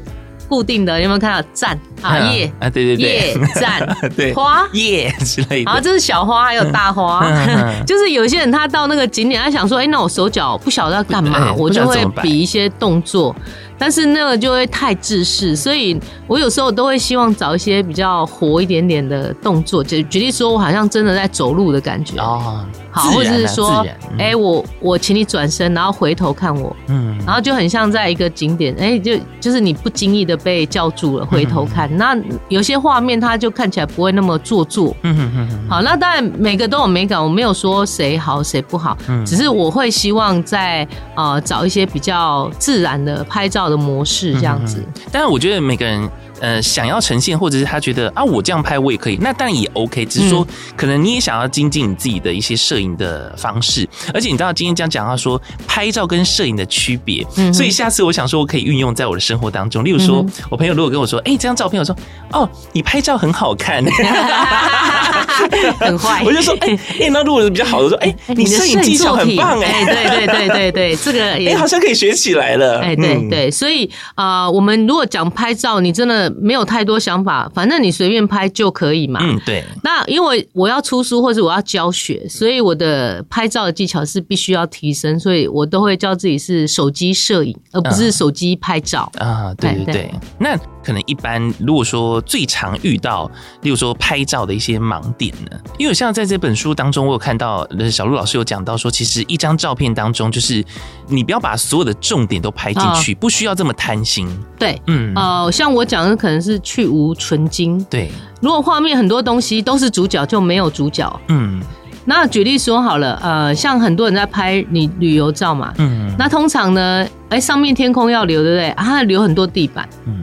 [0.47, 1.47] 固定的有没有看到？
[1.53, 2.51] 站啊叶。
[2.59, 3.09] 啊对对对。
[3.09, 4.67] 叶站 对花。
[4.73, 7.25] 叶之类的，好，这是小花还有大花，
[7.85, 13.35] 就是有些人他到那个景点，他想说，哎，那我手脚不晓得要干嘛，我就会比一些动作。
[13.75, 22.17] 但是那个就会太制式，所以我有时候都会希望找一些比较活一点点的动作，就举例说，我好像真的在走路的感觉。
[22.17, 23.85] 哦，好，或者是说，
[24.17, 46.07] 哎，我我请你转身，然后回头看我，嗯，然后就很像在一个景点，哎，就就是你不经意的被叫住了，回头看，那有些画面它就看起来不会那么做作，嗯哼哼，好，那当然每个都有美感，我没有说谁好谁不好，嗯，只是我会希望在呃找一些比较自然的拍照的模式这样子，嗯，但是我觉得每个人
[46.43, 61.95] 呃想要呈现，或者是他觉得啊我这样拍我也可以，那当然也 OK，只是说可能你也想要精进你自己的一些摄影的方式，而且你知道今天这样讲到说拍照跟摄影的区别，嗯，所以下次我想说我可以运用在我的生活当中，例如说我朋友如果跟我说，哎，这张照片，我说
[62.33, 63.81] 哦你拍照很好看，
[65.79, 73.89] 很坏， 我就说哎哎那如果是比较好的说， 哎你摄影技术很棒哎，对对对对对，这个哎好像可以学起来了，哎对对，所以。
[74.15, 79.19] 啊、呃，我们如果讲拍照，你真的没有太多想法，反正你随便拍就可以嘛。
[79.23, 79.63] 嗯，对。
[79.83, 89.11] 那因为我要出书或者我要教学，所以我的拍照的技巧是必须要提升，所以我都会叫自己是手机摄影，而不是手机拍照。
[89.17, 89.93] 啊，对对。
[89.93, 93.29] 对那可能一般如果说最常遇到，
[93.61, 95.57] 例如说拍照的一些盲点呢？
[95.77, 100.63] 因为像在这本书当中，我有看到小鹿老师有讲到说，其实一张照片当中，就是
[101.07, 104.27] 你不要把所有的重点都拍进去，不需要这么贪心。
[104.59, 107.83] 对，嗯，呃，像我讲的可能是去无存精。
[107.89, 111.21] 对，如果画面很多东西都是主角，就没有主角。
[111.29, 111.61] 嗯，
[112.05, 118.69] 那举例说好了，呃，像很多人在拍你旅游照嘛，嗯，那通常呢，哎，上面天空要留，对不对？
[118.71, 120.21] 啊，留很多地板，嗯。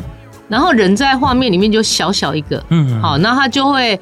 [0.50, 3.98] 然后人在画面里面就小小一个，嗯，好，那他就会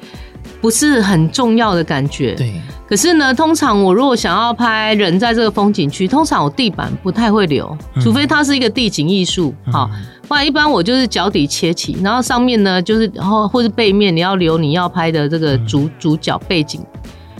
[0.59, 2.51] 不是很重要的感觉，对。
[2.87, 9.87] 可是呢，通常我如果想要拍人在这个风景区，通常我地板不太会留，除非它是一个地景艺术，好，
[10.27, 16.83] 不然一般我就是脚底切起，然后上面呢就是，然后或是背面你要留你要拍的这个主主角背景。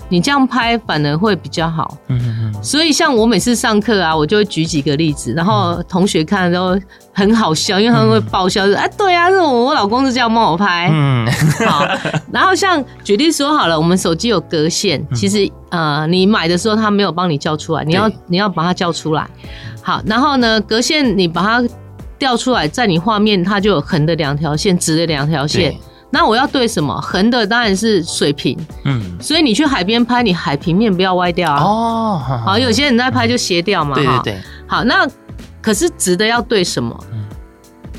[0.10, 6.78] 你这样拍反而会比较好，嗯嗯，所以像我每次上课啊，我就会举几个例子，然后同学看都
[7.13, 11.26] 很好笑，因为他们会爆笑，说啊，对啊，是我我老公是这样帮我拍，嗯，
[11.67, 11.86] 好，
[12.32, 19.30] 然后像举例说好了，我们手机有隔线，其实呃，你买的时候他没有帮你叫出来，你要你要把它叫出来，
[19.82, 21.63] 好，然后呢，隔线你把它
[22.17, 25.74] 调出来，在你画面它就有横的两条线，直的两条线。
[26.12, 27.00] 那我要对什么？
[27.02, 31.63] 横的当然是水平，嗯，所以你去海边拍，你海平面不要歪掉啊。
[31.63, 34.38] 哦，好，有些人在拍就斜掉嘛，对对对。
[34.67, 35.08] 好，那
[35.62, 36.98] 可是直的要对什么？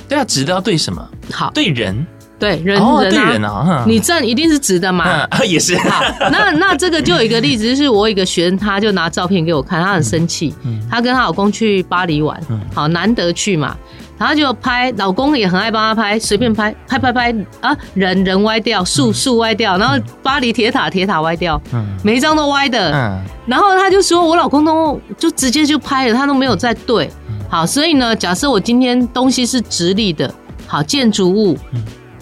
[0.09, 1.09] 对啊，直的要对什么？
[1.33, 2.07] 好，对人。
[2.40, 5.27] 对人，哦、人啊，对人啊，你站一定是直的嘛？
[5.31, 5.77] 嗯、也是。
[5.77, 13.77] 好，那那这个就有一个例子，就是我有一个学生，他就拿照片给我看，他很生气，嗯，他跟他老公去巴黎玩，嗯，好难得去嘛，
[14.20, 27.11] 然后就拍，老公也很爱帮他拍，随便拍，拍拍拍啊，人人歪掉，树树歪掉，然后巴黎铁塔铁塔歪掉，嗯，每一张都歪的，嗯，然后他就说，我老公都就直接就拍了，他都没有再对，
[27.48, 30.30] 好，所以呢，假设我今天东西是直立的，
[30.66, 31.56] 好，建筑物，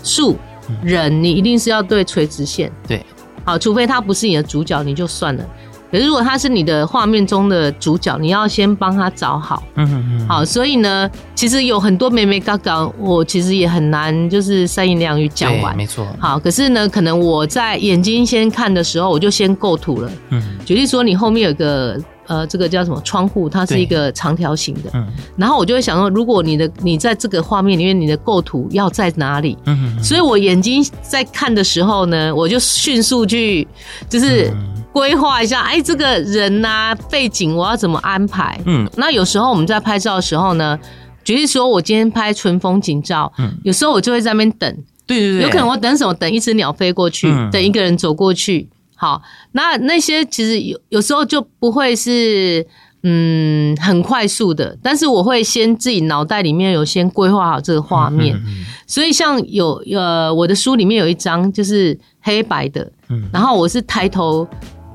[0.04, 0.36] 树。
[0.82, 3.02] 人，你一定是要对垂直线，对，
[3.42, 5.42] 好，除非他不是你的主角，你就算了。
[5.90, 9.62] 可是如果他是你的画面中的主角，你要先帮他找好。
[9.76, 16.06] 嗯嗯，好，所以呢，其实有很多眉眉角角，我其实也很难就是三言两语讲完，没错。
[16.18, 20.10] 好，可是呢，可能我在眼睛先看的时候，我就先构图了。
[20.30, 21.98] 嗯，举例说，你后面有个。
[22.28, 23.48] 呃，这个叫什么窗户？
[23.48, 24.90] 它是一个长条形的。
[24.92, 25.08] 嗯。
[25.34, 29.56] 然后我就会想说，如果你的你在这个画面里面，你的构图要在哪里？
[29.64, 29.98] 嗯。
[30.04, 33.66] 所以我眼睛在看的时候呢，我就迅速去
[34.10, 34.52] 就是
[34.92, 38.60] 规划一下，哎，这个人呐，背景我要怎么安排？
[38.66, 38.88] 嗯。
[38.96, 40.78] 那有时候我们在拍照的时候呢，
[41.22, 44.76] 举例说，我今天拍纯风景照，嗯，有时候我就会在那边等。
[45.06, 45.42] 对对对。
[45.42, 46.12] 有可能我等什么？
[46.14, 48.68] 等一只鸟飞过去，等一个人走过去。
[48.96, 49.22] 好，
[49.52, 52.66] 那那些其实有有时候就不会是
[53.04, 64.44] 嗯很快速的，但是我会先自己脑袋里面有先规划好这个画面，嗯嗯嗯，所以像有呃我的书里面有一张就是黑白的，嗯，然后我是抬头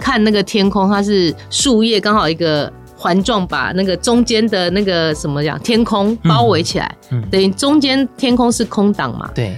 [0.04, 9.56] 看那个天空，它是树叶刚好一个环状把那个中间的那个什么讲天空包围起来，嗯，嗯，等于中间天空是空档嘛，对，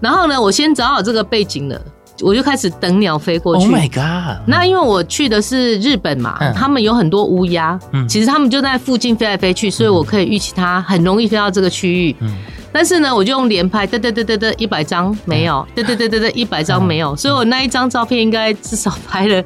[0.00, 1.80] 然后呢，我先找好这个背景了。
[2.22, 3.66] 我就开始等鸟飞过去。
[3.66, 4.40] Oh my god！
[4.46, 12.16] 那因为我去的是日本嘛，嗯、他们有很多乌鸦，嗯、其实他们就在附近飞来飞去，所以我可以预期它很容易飞到这个区域。
[12.20, 12.34] 嗯、
[12.72, 19.44] 但是呢，我就用连拍，嘚嘚嘚嘚嘚，一百张没有，嘚嘚嘚嘚嘚，一百张没有，所以我那一张照片应该至少拍了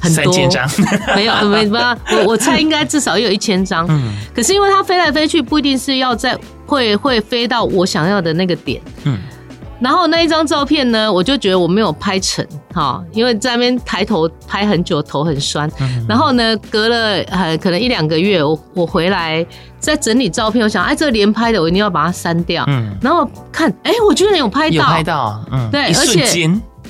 [0.00, 0.68] 很多，三千张
[1.14, 1.70] 没有 没有，
[2.18, 3.86] 我我猜应该至少有一千张。
[3.88, 8.80] 嗯、可是因为它飞来飞去，不一定是要在会会飞到我想要的那个点。
[9.04, 9.18] 嗯。
[9.78, 15.70] 然后那一张照片呢，我就觉得我没有拍成哈，因为在那边抬头拍很久，头很酸。
[16.08, 19.46] 然后呢，隔了呃可能一两个月，我我回来
[19.78, 22.64] 在整理照片，我想哎，这个连拍的我一定要把它删掉。
[22.68, 22.90] 嗯。
[23.02, 26.24] 然后看，哎，我居然有拍到，有拍到，嗯，对，而且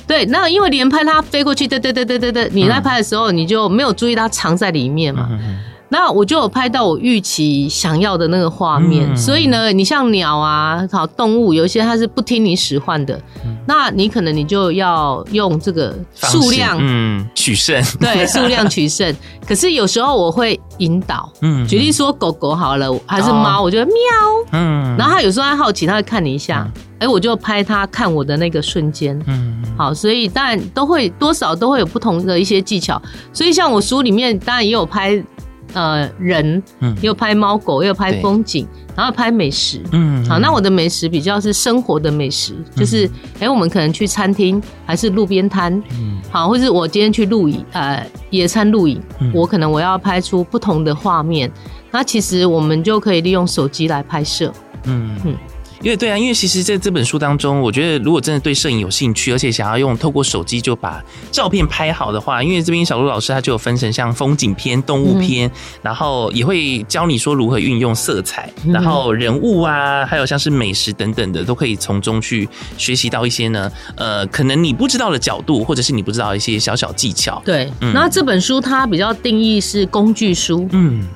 [0.06, 5.28] 对，那因为连拍它飞过去，对对对对对对，你在拍的时候你就没有注意它藏在里面嘛。
[5.88, 19.14] 那我就有拍到我预期想要的那个画面，嗯、所以呢，你像鸟啊，好动物，有一些它是不听你使唤的，嗯、那你可能你就要用这个数量，嗯， 取胜，对，数量取胜。
[19.46, 23.94] 可是有时候我会引导，嗯，举例说狗狗好了，还是猫，哦、我觉得喵，
[24.52, 26.68] 嗯，然后它有时候它好奇，它会看你一下，
[26.98, 33.00] 哎、嗯，我就拍它看我的那个瞬间，嗯，好，所以当然都会多少都会有不同的一些技巧，
[33.32, 35.22] 所以像我书里面当然也有拍。
[35.76, 51.52] 呃，人，嗯，又拍猫狗，又拍风景，然后拍美食，嗯，好，那我的美食比较是生活的美食，嗯、就是，哎、欸，我们可能去餐厅，还是路边摊，嗯，好，或是我今天去露营，呃，野餐露营，嗯、我可能我要拍出不同的画面，
[51.90, 54.50] 那其实我们就可以利用手机来拍摄，
[54.84, 55.14] 嗯。
[55.26, 55.36] 嗯。
[55.86, 77.40] 嗯因为对啊，因为其实在这本书当中，我觉得如果真的对摄影有兴趣，而且想要用透过手机就把照片拍好的话，因为这边小鹿老师他就有分成像风景片、动物片，嗯、然后也会教你说如何运用色彩，嗯、然后人物啊，还有像是美食等等的，都可以从中去学习到一些呢，呃，可能你不知道的角度，或者是你不知道一些小小技巧。
[77.44, 81.06] 对，嗯、那这本书它比较定义是工具书，嗯。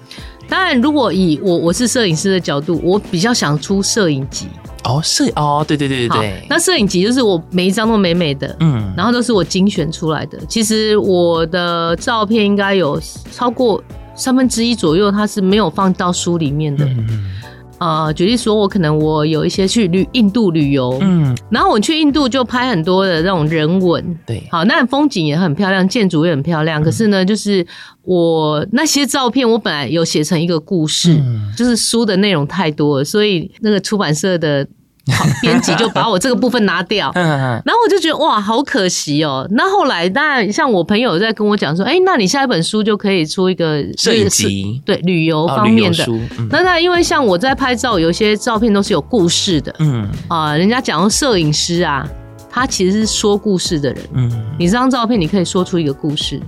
[0.51, 4.49] 当然，如果以我我是摄影师的角度，我比较想出摄影集
[4.85, 6.47] 哦，摄哦，对对对对对。
[6.49, 10.39] 那摄影集就是我每一张都美美的，嗯，然后都是我精选出来的。
[10.49, 13.83] 其实我的照片应该有超过
[14.17, 16.85] 三分之一左右，它是没有放到书里面的。
[16.85, 17.31] 嗯
[17.81, 27.67] 呃，举例说，我可能我有一些去旅印度旅游，嗯，然后我去印度就拍很多的那种人文，对，好，那风景也很漂亮，建筑也很漂亮，嗯、可是呢，就是
[28.03, 34.67] 我那些照片，我本来有写成一个故事，嗯、就是书的内容太多了，所以那个出版社的。
[35.11, 39.47] 好，编辑就把我这个部分拿掉， 然后我就觉得哇，好可惜哦。
[39.51, 46.07] 那后来当然，像我朋友在跟我讲说，哎，那你下一本书就可以出一个摄影集，对旅游方面的。
[46.51, 50.09] 那那因为像我在拍照，有些照片都是有故事的，嗯。
[50.29, 52.09] 啊，人家讲摄影师啊，
[52.51, 56.41] 他其实是说故事的人，嗯，你这张照片你可以说出一个故事。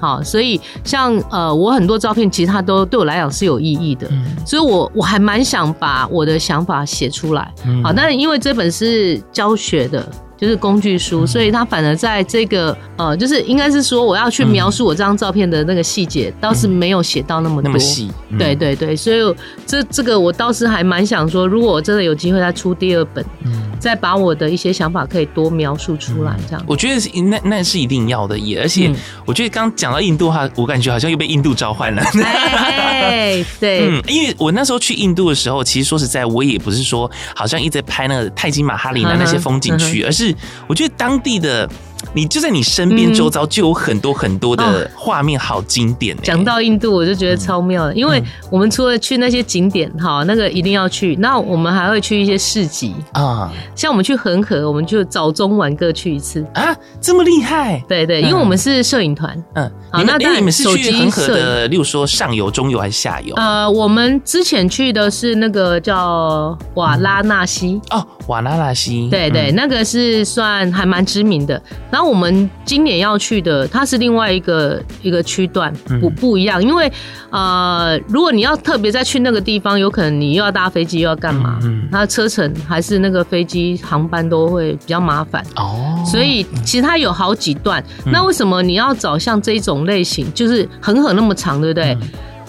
[0.00, 7.52] 好，所以像呃，我很多照片其实它都对我来讲是有意义的，嗯、所以我我还蛮想把我的想法写出来。
[7.66, 10.06] 嗯、好，但是因为这本是教学的。
[10.38, 18.10] 就是工具书，嗯、所以它反而在这个呃，就是应该是说我要去描述我这张照片的那个细节，嗯、倒是没有写到那么多，那么细。
[18.28, 26.64] 嗯、对对对，所以这这个我倒是还蛮想说，如果我真的有机会再出第二本，嗯，再把我的一些想法可以多描述出来，这样。
[26.66, 28.90] 我觉得那那是一定要的，也而且
[29.24, 32.02] 我觉得刚讲到印度的话，我感觉好像又被印度召唤了。
[32.12, 40.34] 对， 对，嗯，因为我那时候去印度的时候，其实说实在，我也不是说好像一直在拍那个泰姬玛哈里南那些风景区，而是。
[40.66, 41.68] 我觉得当地的
[42.12, 46.16] 你就在你身边周遭就有很多很多的画面，好经典。
[46.22, 51.16] 讲到印度，我就觉得超妙的，因为我们除了去那些景点，哈，那个一定要去。
[51.16, 57.82] 那我们还会去一些市集啊，像我们去恒河，我们就早中晚各去一次啊，这么厉害？
[57.88, 63.34] 对对，因为我们是摄影团，嗯，好，那那你们是去恒河的，例如说上游、中游还是下游？
[63.36, 68.06] 呃，我们之前去的是那个叫瓦拉纳西哦。
[68.28, 71.60] 瓦拉纳西，对对，那个是算还蛮知名的。
[71.90, 76.62] 然后我们今年要去的，它是另外一个一个区段，不不一样。
[76.62, 76.90] 因为
[77.30, 81.58] 呃，如果你要特别再去那个地方，有可能你又要搭飞机，又要干嘛？
[81.62, 86.02] 嗯，它车程还是那个飞机航班都会比较麻烦哦。
[86.04, 87.82] 所以其实它有好几段。
[88.04, 91.96] 那为什么你要找像这种类型，就是恒河那么长，对不对？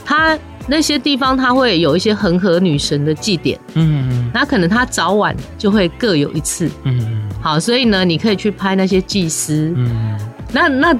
[0.03, 0.37] 它。
[0.69, 10.19] 那些地方它会有一些恒河女神的祭典，嗯，那可能它早晚就会各有一次，嗯，好，所以呢，你可以去拍那些祭司，嗯，
[10.51, 10.93] 那那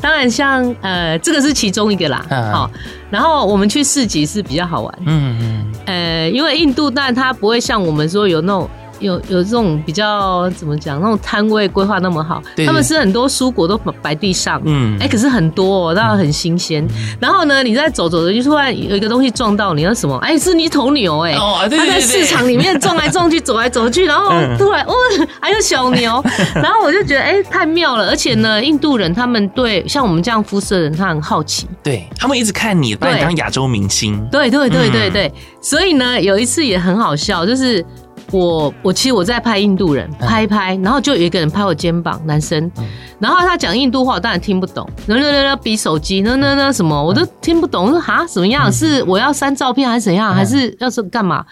[0.00, 2.70] 当然像呃，这个是其中一个啦，好，
[3.10, 8.68] 然后我们去市集是比较好玩，嗯嗯，呃，因为印度但它不会像我们说有那种。
[9.00, 16.84] 有有这种比较怎么讲，那种摊位规划那么好，对对对，他们是很多蔬果都摆地上，嗯，哎、欸，可是很多、喔，当然很新鲜。
[16.84, 20.16] 嗯、然后呢，你在走走的，就突然有一个东西撞到你，那什么？
[20.18, 24.28] 哎、欸，是你头牛、欸，哎、哦，它在市场里面撞来撞去，走来走去，然后
[24.58, 24.92] 突然，哦，
[25.40, 26.22] 还有小牛，
[26.54, 28.08] 然后我就觉得，哎、欸，太妙了。
[28.08, 35.26] 而且呢，印度人他们对像我们这样肤色的人，他很好奇，对他们一直看你，把你当亚洲明星，对对对对对。
[35.26, 35.32] 嗯、
[35.62, 37.84] 所以呢，有一次也很好笑，就是。
[38.32, 42.70] 我我其实我在拍印度人，拍一拍，然后就有一个人拍我肩膀，男生，
[43.18, 47.86] 然后他讲印度话，我当然听不懂，那那那那比手机，那那那什么，我都听不懂。
[47.86, 48.72] 我说哈，什么样？
[48.72, 50.34] 是我要删照片还是怎样？
[50.34, 51.44] 还是要是干嘛？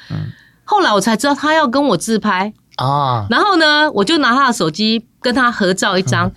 [0.65, 6.31] 后来我才知道他要跟我自拍啊，然后呢，我就拿他的手机跟他合照一张，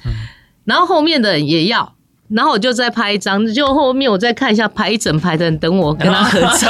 [0.66, 1.94] 然后后面的人也要。
[2.34, 6.70] 然后我就再拍一张，就后面我再看一下，排一整排的人等我跟他合照。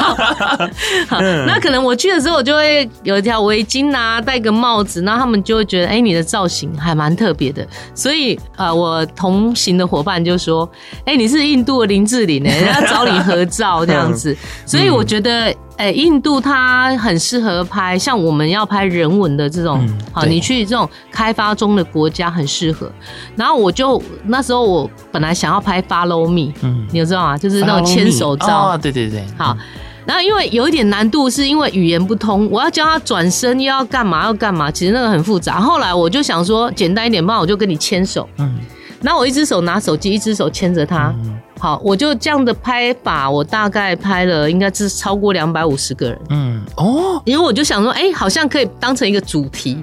[1.07, 7.66] 好，那可能我去的时候，我就会有一条围巾啊，戴个帽子，然后他们就会觉得，哎，你的造型还蛮特别的。
[7.93, 10.70] 所以啊、呃，我同行的伙伴就说，
[11.05, 14.36] 哎，你是印度的林志玲，哎，人家找你合照这样子。
[14.66, 15.53] 所以我觉得。
[15.78, 22.91] 哎、欸，印度它很适合拍，像我们要拍人文的这种，嗯、好，你去这种开发中的国家很适合。
[23.36, 27.38] 然后我就那时候我本来想要拍 Follow Me，嗯，你有知道吗？
[27.38, 29.26] 就是那种牵手照，哦，对对对。
[29.38, 29.57] 好，
[30.05, 35.59] 然后因为有一点难度，是因为语言不通，我要教他转身又要干嘛要干嘛，其实那个很复杂。
[35.59, 38.59] 后来我就想说简单一点，不然我就跟你牵手，嗯。
[39.01, 41.11] 然后我一只手拿手机，一只手牵着他。
[41.24, 46.20] 嗯、好，我就这样的拍法，我大概拍了应该是超过两百五十个人。
[46.32, 49.78] 嗯，哦，因为我就想说，哎、欸，好像可以当成一个主题，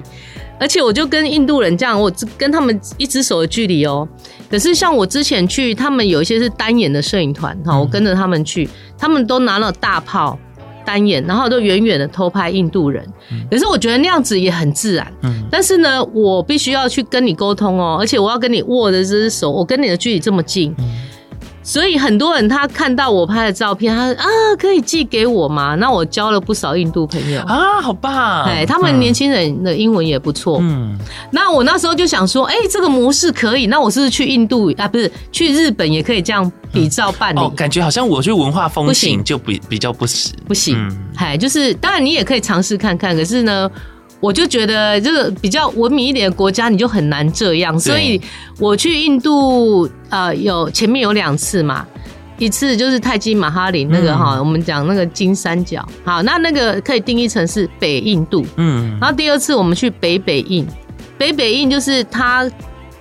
[0.59, 4.05] 而且我就跟印度人这样，我跟他们一只手的距离哦。
[4.51, 10.37] 可是像我之前去，他们有一些是单眼的摄影团，哈，我跟着他们去，他们都拿了大炮。
[10.85, 13.05] 单眼，然后都远远的偷拍印度人，
[13.51, 15.05] 可是我觉得那样子也很自然。
[15.21, 20.75] 嗯，但是呢，我必须要去跟你沟通哦，而且我要跟你握着这只手，我跟你的距离这么近。
[21.69, 24.25] 所以很多人他看到我拍的照片，他说啊，
[24.57, 25.75] 可以寄给我吗？
[25.75, 28.43] 那我交了不少印度朋友啊，好棒！
[28.45, 30.57] 哎，他们年轻人的英文也不错。
[30.63, 30.97] 嗯，
[31.31, 34.87] 那我那时候就想说，哎，这个模式可以，那我是不是去印度啊？
[34.87, 37.39] 不是去日本也可以这样比照办理？
[37.39, 40.75] 哦，感觉好像我去文化风情就比比较不实，不行。
[41.17, 43.69] 哎，就是当然你也可以尝试看看，可是呢。
[44.21, 47.79] 我就觉得这个比较文明一点的国家，你就很难这样。
[47.79, 48.21] 所以
[48.59, 51.87] 我去印度，呃，有前面有两次嘛，
[52.37, 60.67] 一次就是泰姬玛哈林那个哈，嗯、我们讲那个金三角，好，那那个可以定义成是北印度，嗯，然后第二次我们去北北印，
[61.17, 62.45] 北北印就是它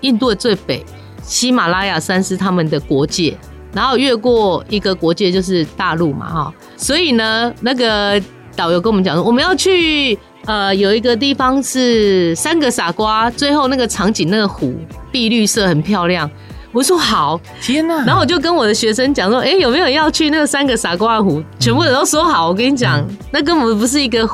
[0.03, 0.85] 印度的最北，
[1.23, 3.37] 喜马拉雅山是他们的国界，
[3.73, 8.23] 然后越过一个国界就是大陆嘛，哈，所以呢，那个
[8.55, 10.17] 导游跟我们讲说，我们要去。
[10.49, 14.75] 呃，有一个地方是三个傻瓜，最后那个场景，那个湖
[15.13, 16.29] 碧绿色很漂亮。
[16.73, 18.03] 我说好，天哪！
[18.07, 21.43] 然后我就跟我的学生讲说，哎、欸，有没有要去那个三个傻瓜湖？
[21.61, 22.49] 全部人都说好。
[22.49, 24.27] 我跟你讲，嗯、那根本不是一个，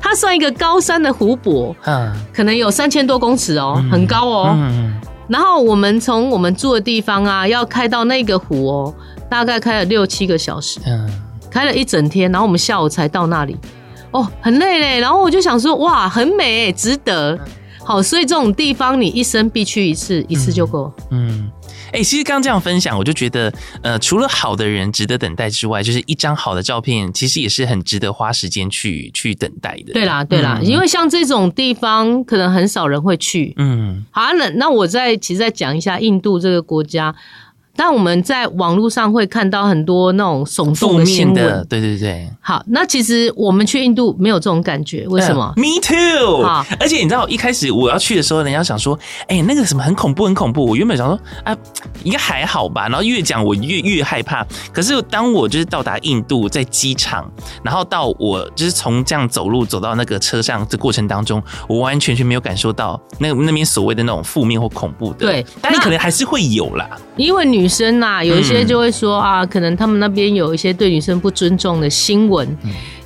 [0.00, 4.56] 它算一个高山的湖泊，嗯，可能有三千多公尺哦，嗯、很高哦。
[4.56, 4.98] 嗯、
[5.28, 8.94] 然后我们从我们住的地方啊，要开到那个湖哦，
[9.28, 11.06] 大概开了六七个小时，嗯，
[11.50, 13.58] 开了一整天，然后我们下午才到那里，
[14.10, 15.00] 哦，很累嘞。
[15.00, 17.38] 然后我就想说，哇，很美，值得。
[17.84, 20.92] 好，所以这种地方你一生必去一次，一次就够。
[21.10, 21.50] 嗯，
[21.86, 23.50] 哎、欸，其实刚刚这样分享，我就觉得，
[23.82, 29.94] 呃，除了好的人值得等待之外，就是一张好的照片，其实也是很值得花时间去去等待的。
[29.94, 33.54] 对啦，对啦，嗯、因为像这种地方，可能很少人会去。
[33.56, 37.14] 嗯，好，那那我再其实再讲一下印度这个国家。
[37.78, 42.28] 但我们在网络上会看到很多那种耸动的新闻，对对对。
[42.40, 45.52] 好，那其实我们去印度没有这种感觉，为什么？
[45.56, 46.42] Me too。
[46.42, 50.64] 好，而且你知道，一开始我要去的时候，人家想说，哎、欸，那个什么很恐怖，很恐怖。
[50.64, 51.56] 我原本想说，啊，
[52.04, 52.88] 应该还好吧。
[52.88, 54.46] 然后越讲我越越害怕。
[54.72, 57.30] 可是当我就是到达印度，在机场，
[57.62, 65.20] 然后到我就是从这样走路走到那个车上的过程当中，我完完全全没有感受到那那边所谓的那种负面或恐怖的。
[65.20, 66.86] 对，但你可能还是会有啦，
[67.18, 67.68] 因为女。
[67.68, 72.48] 生呐、啊，有一些就会说啊，可能他们那边有一些对女生不尊重的新闻。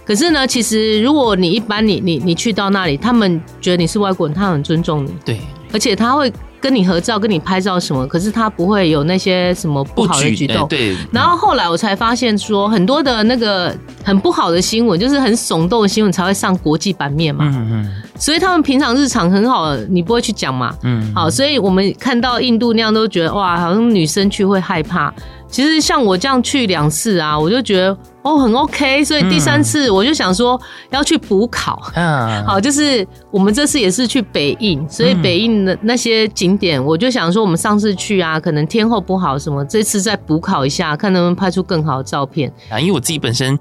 [0.05, 5.13] 可是呢，其实如果你一般你你你去到那里，他们觉得你是外国人，他很尊重你。
[5.25, 5.41] 对，
[5.73, 6.33] 而且他会。
[6.63, 8.07] 跟你合照，跟你拍照什么？
[8.07, 10.69] 可是他不会有那些什么不好的举动。
[10.69, 10.97] 对。
[11.11, 17.45] 然后后来我才发现，说很多的那个很不好的新闻，就是很耸动的新闻，才会上国际版面嘛。
[17.49, 18.03] 嗯嗯。
[18.17, 20.73] 所以他们平常日常很好，你不会去讲嘛。
[20.85, 21.13] 嗯。
[21.13, 25.13] 好，所以我们看到印度那样，都觉得哇，好像女生去会害怕。
[25.53, 30.59] 其实像我这样去两次啊，我就觉得哦很 OK，所以第三次我就想说
[30.91, 31.79] 要去补考。
[31.95, 42.81] 嗯， 好，就是我们这次也是去北印，所以北印的那些景点，我就想说我们上次去啊，可能天候不好什么，这次再补考一下，看能不能拍出更好的照片啊。
[42.81, 43.59] 因为我自己本身。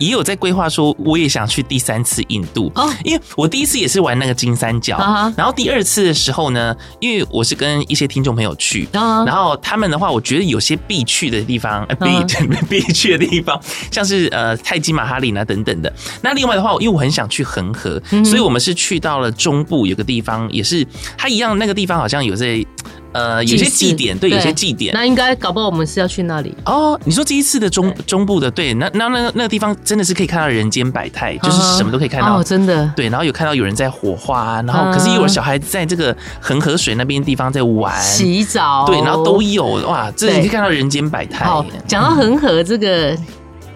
[0.00, 2.72] 也有在规划说，我也想去第三次印度。
[2.74, 4.98] 哦，因为我第一次也是玩那个金三角，
[5.36, 12.24] 然后第二次的时候呢，因为我是跟一些听众朋友去，然后他们的话，我觉得有些必去的地方，必
[12.68, 13.60] 必去的地方，
[13.92, 15.92] 像是呃泰姬玛哈陵啊等等的。
[16.22, 20.86] 那另外的话，因为我很想去恒河，所以我们是去到了中部有个地方，也是
[21.18, 22.64] 它一样，那个地方好像有在。
[23.12, 26.98] 呃，有些祭典，对，有些祭典，那应该搞不好我们是要去那里哦。
[27.04, 33.08] 你说这一次的中中部的，对，那那那那个地方真的是可以看到人间百态，就是什么都可以看到，哦，真的，对。
[33.08, 41.44] 然后有看到有人在火化，然后可是也有小孩在这个恒河水那边地方在玩洗澡，对，然后都有哇，这你可以看到人间百态。
[41.44, 43.16] 好，讲到恒河这个，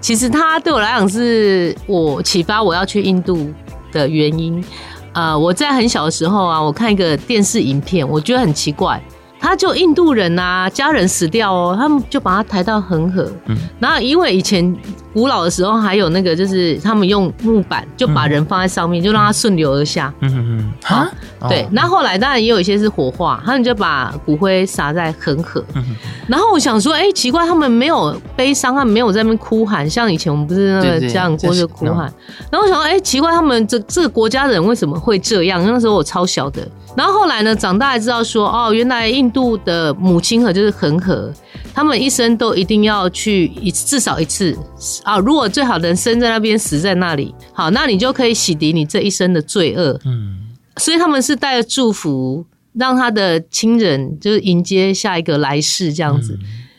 [0.00, 3.52] 其实它对我来讲是我启发我要去印度
[3.90, 4.64] 的原因。
[5.12, 9.02] 呃，我在很小的时候啊，我看一个电视影片，我觉得很奇怪。
[9.44, 13.30] 他就印度人呐，家人死掉哦，他们就把他抬到恒河。
[13.44, 14.74] 嗯，然后因为以前
[15.14, 20.12] 古老的时候还有那个，就是他们用木板就把人放在上面，就让它顺流而下。
[20.20, 20.72] 嗯嗯嗯。
[20.82, 21.10] 啊？
[21.48, 21.66] 对。
[21.70, 25.64] 那后来当然也有一些是火化，他们就把骨灰撒在恒河。
[25.74, 25.96] 嗯。
[26.26, 32.12] 然后我想说，哎，奇怪，他们没有悲伤，他们没有在那边哭喊，像以前我们不是那个家长过着哭喊。
[32.50, 35.64] 然后我想说，哎，奇怪，他们这这个国家的人为什么会这样？
[35.64, 36.66] 那时候我超小的。
[36.96, 41.28] 然后后来呢，长大才知道说，哦，原来印度的母亲河就是恒河，
[41.74, 44.56] 他们一生都一定要去一至少一次
[45.04, 45.18] 啊。
[45.18, 50.00] 如果最好的人生在那边，死在那里，好，那你就可以洗涤你这一生的罪恶。
[50.04, 50.38] 嗯，
[50.78, 56.36] 所以他们是带着祝福，让他的亲人就是迎接下一个来世这样子。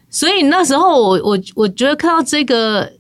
[0.10, 2.92] 所以那时候我我我觉得看到这个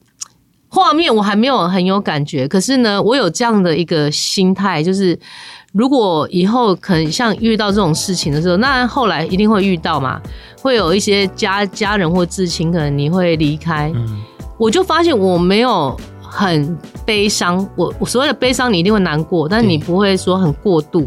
[0.69, 5.19] 画面，我还没有很有感觉，可是呢，我有这样的一个心态，就是。
[5.77, 10.21] 如果以后可能像遇到这种事情的时候，那后来一定会遇到嘛，
[10.61, 13.91] 会有一些家家人或至亲，可能你会离开。
[13.93, 14.23] 嗯，
[14.57, 21.05] 我就发现我没有很悲伤，我我所谓的悲伤，你一定会难过，但是你不会说很过度。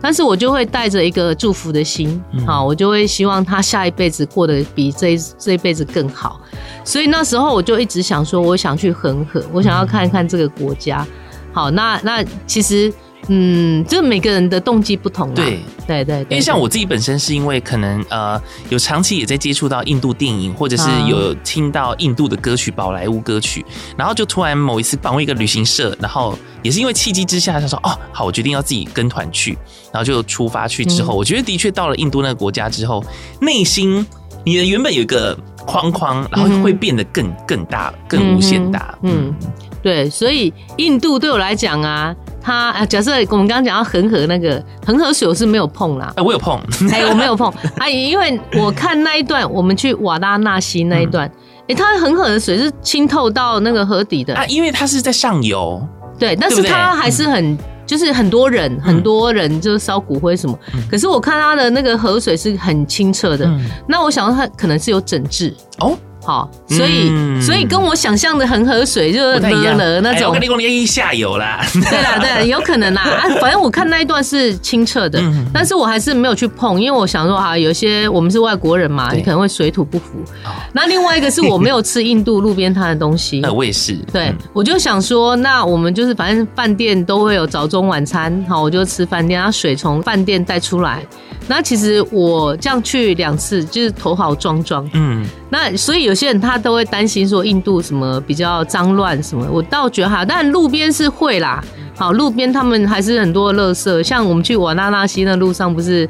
[0.00, 6.40] 但是我就会带着一个祝福的心，好，我就会希望他下一辈子过得比这这一辈子更好。
[6.84, 11.06] 所以那时候我就一直想说，我想去恒河，我想要看一看这个国家。
[11.52, 12.92] 好，那那其实。
[13.28, 15.34] 嗯，就每个人的动机不同。
[15.34, 23.64] 对对对，因为像我自己本身是因为可能呃有长期也在接触到印度电影，或者是有听到印度的歌曲、宝莱坞歌曲，
[23.96, 29.58] 然后就突然某一次访问一个旅行社，然后也是因为契机之下，他说哦好，我决定要自己跟团去，
[29.92, 33.04] 然后就出发去之后，我觉得的确到了印度那个国家之后，
[33.40, 34.06] 内心
[34.44, 38.96] 你的原本有一个框框，然后会变得更更大、更无限大。
[39.02, 39.34] 嗯，
[39.82, 42.14] 对，所以印度对我来讲啊。
[42.46, 46.12] 它啊，假设我们刚刚讲到恒河那个恒河水，我是没有碰啦。
[46.14, 46.56] 哎，我有碰，
[46.92, 47.52] 哎，我没有碰。
[47.76, 51.28] 啊，因为我看那一段，我们去瓦拉纳西那一段，
[51.66, 55.84] 哎，它恒河的水是清透到那个河底的啊，因为它是在上游。
[56.20, 60.56] 对，但是它还是很，就是很多人，很多人就是烧骨灰什么。
[60.88, 63.50] 可是我看它的那个河水是很清澈的，
[63.88, 65.98] 那我想说它可能是有整治哦。
[66.26, 71.64] 好，所以、嗯、所以跟我想象的恒河水就是了了那种，我跟你讲，你下游啦。
[71.72, 73.02] 对啦，对， 有可能啦。
[73.02, 80.18] 啊，反正我看那一段是清澈的，嗯、但是我还是没有去碰，因为我想说哈，有些我们是外国人嘛，你可能会水土不服。
[80.44, 83.40] 哦、那另外一个是我没有吃印度路边摊的东西。
[83.46, 83.94] 呃，我也是。
[84.12, 91.06] 对，我就想说，那我们就是反正饭店都会有早中晚餐，好，我就吃饭店，然后水从饭店带出来。
[91.48, 94.88] 那其实我这样去两次，就是头好壮壮。
[94.94, 101.62] 嗯，那所以有些人他都会担心说印度什么比较脏乱什么，我倒觉得哈，但路边是会啦。
[101.96, 106.08] 好，路边他们还是很多垃圾，像我们去瓦纳纳西的路上不是。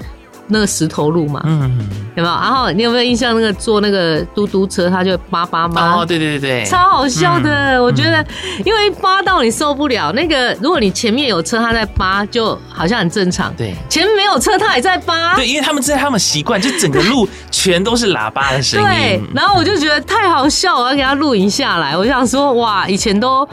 [0.48, 1.78] 那个石头路嘛，嗯，
[2.16, 2.34] 有没有？
[2.34, 3.34] 然后你有没有印象？
[3.34, 5.96] 那个坐那个嘟嘟车，他就叭叭叭。
[5.96, 7.82] 哦，对对对对，超好笑的。
[7.82, 8.24] 我觉得，
[8.64, 10.12] 因为扒到你受不了。
[10.12, 13.52] 那个，如果你前面有车，他在扒，就好像很正常。
[13.56, 15.34] 对，前面没有车，他也在扒。
[15.34, 18.86] 对，因为他们在他们习惯，就整个路全都是喇叭的声音。
[18.86, 21.96] 对，然后我就觉得太好笑，我要给他录影下来。
[21.96, 23.46] 我想说，哇，以前都。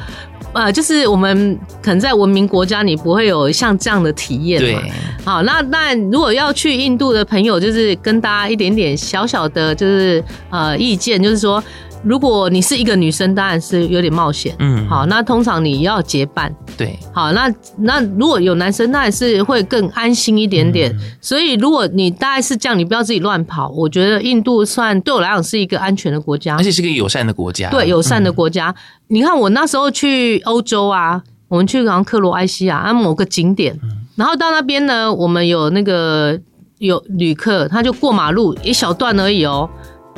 [0.54, 4.82] 呃，就是我们可能在文明国家，你不会有像这样的体验嘛。
[4.82, 4.91] 对。
[5.26, 11.64] 好，那那如果要去印度的朋友，就是跟大家一点点小小的，就是呃意见，就是说。
[12.04, 14.54] 如果你是一个女生，当然是有点冒险。
[14.60, 16.54] 嗯，好，那通常你要结伴。
[16.78, 20.91] 对，好，那那如果有男生，那也是会更安心一点点。
[20.93, 23.70] 嗯、所以如果你大概是这样，你不要自己乱跑。
[23.70, 27.70] 我觉得印度算对我来讲是一个安全的国家，而且是个友善的国家。
[27.70, 28.70] 对，友善的国家。
[28.70, 28.76] 嗯、
[29.08, 36.38] 你看我那时候去欧洲啊，我们去好像克罗埃西亚啊某个景点，嗯、然后到那边呢，我们有那个
[36.80, 39.70] 有旅客，他就过马路一小段而已哦。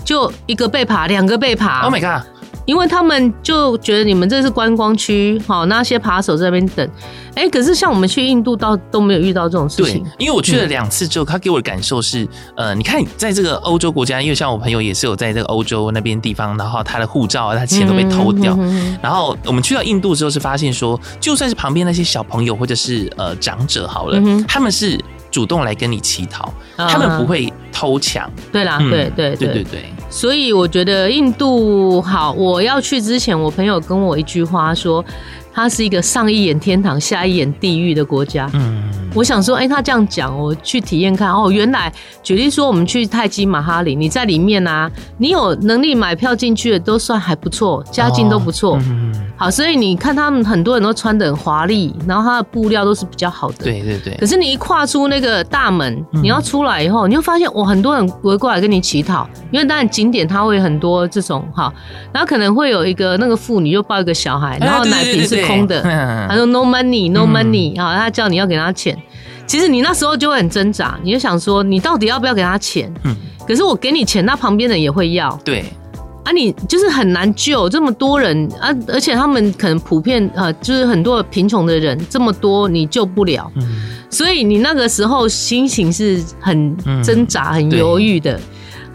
[0.04, 1.84] 就一个被爬，两个被爬。
[1.84, 2.28] Oh my god！
[2.66, 6.84] 因为他们就觉得你们这是观光区，好，那些扒手在那边等。
[7.36, 10.02] 哎、欸，可是像我们去印度，倒都没有遇到这种事情。
[10.02, 12.28] 对，因为我去了两次之后，他给我的感受是，
[12.58, 18.58] 呃，你看，在这个欧洲国家，因为像我朋友也是有在这个欧洲那边地方，然后他的护照啊，他钱都被偷掉。
[19.00, 25.00] 然后我们去到印度之后，是发现说，就算是旁边那些小朋友或者是呃长者好了，嗯、他们是。
[25.36, 28.32] 主动来跟你乞讨，他们不会偷抢。
[28.54, 29.94] 对啦，对对对对对对。
[30.10, 32.32] 所以我觉得印度好。
[32.32, 35.04] 我要去之前，我朋友跟我一句话说，
[35.56, 38.50] 它是一个上一眼天堂，下一眼地狱的国家。
[38.54, 38.84] 嗯，
[39.16, 41.32] 我想说，哎，他这样讲，我去体验看。
[41.32, 41.92] 哦，原来
[42.22, 48.78] 举例说，我们去泰姬玛哈里，你在里面啊，你有能力买票进去的，都算还不错，家境都不错。
[48.82, 53.66] 嗯好，所以你看他们很多人都穿得很华丽，然后它的布料都是比较好的。
[53.66, 54.16] 对对对。
[54.16, 61.74] 可是你一跨出那个大门，你要出来以后，你就发现哇，很多人围过来跟你乞讨，因为当然景点它会很多这种哈，
[62.14, 68.98] 然后可能会有一个那个妇女就抱一个小孩，然后奶瓶是空的，他 说 no money no money 啊，他叫你要给他钱，
[69.48, 72.94] 其实你那时候就会很挣扎，你就想说你到底要不要给他钱？
[73.04, 73.16] 嗯。
[73.48, 75.40] 可是我给你钱，那旁边的人也会要。
[75.44, 75.66] 对。
[76.24, 83.62] 啊，你就是很难救这么多人啊，而且他们可能普遍呃，就是很多贫穷的人这么多，你救不了，嗯、
[84.10, 88.40] 所以你那个时候心情是很挣扎、很犹豫的。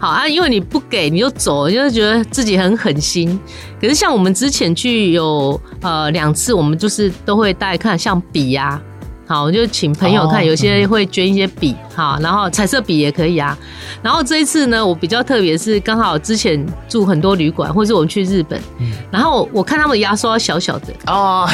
[0.01, 3.39] 好啊，因为你不给你就走，你就觉得自己很狠心。
[3.79, 8.81] 可是像我们之前去有呃两次，我们就是都会带看像笔呀。
[9.27, 13.55] 好，我就请朋友看，有些会捐一些笔，哈，然后彩色笔也可以啊。
[14.01, 18.59] 然后这一次呢，我比较特别是刚好之前住很多旅馆，或是我们去日本，
[19.11, 21.47] 然后我看他们的牙刷小小的哦，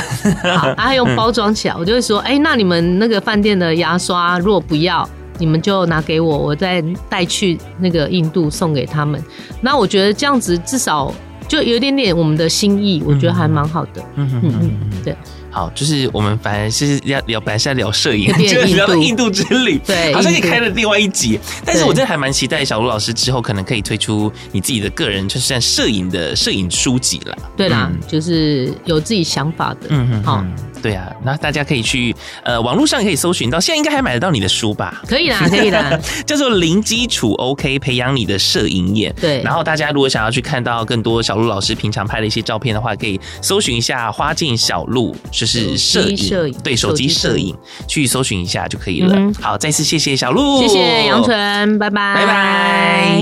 [0.55, 5.07] 好，还用包装起来，我就会说，哎，那你们那个饭店的牙刷如果不要，
[5.37, 9.23] 你们就拿给我，我再带去那个印度送给他们。
[9.61, 11.13] 那我觉得这样子至少
[11.47, 14.03] 就有点点我们的心意，我觉得还蛮好的。
[14.15, 15.15] 嗯嗯嗯，对。
[15.49, 21.39] 好，就是我们反正是要聊，本来是在聊摄影， 就是聊到印度之旅，对，好像也开了另外一集。
[21.65, 27.35] 但是我真的还蛮期待小卢老师之后可能可以推出你自己的个人，就是像摄影的摄影书籍了。
[27.55, 29.87] 对啦，就是有自己想法的。
[29.89, 30.45] 嗯嗯，好。
[30.81, 35.01] 对啊，那大家可以去呃网络上也可以搜寻到，现在应该还买得到你的书吧？
[35.07, 39.13] 可以啦， 可以啦，叫做零基础 OK 培养你的摄影眼。
[39.19, 47.55] 对，然后大家如果想要去看到更多小鹿老师平常拍的一些照片的话，可以搜寻一下花镜小鹿，就是摄影，对手机摄影，
[47.87, 49.15] 去搜寻一下就可以了。
[49.15, 53.21] 嗯、好，再次谢谢小鹿，谢谢杨纯，拜拜，拜拜。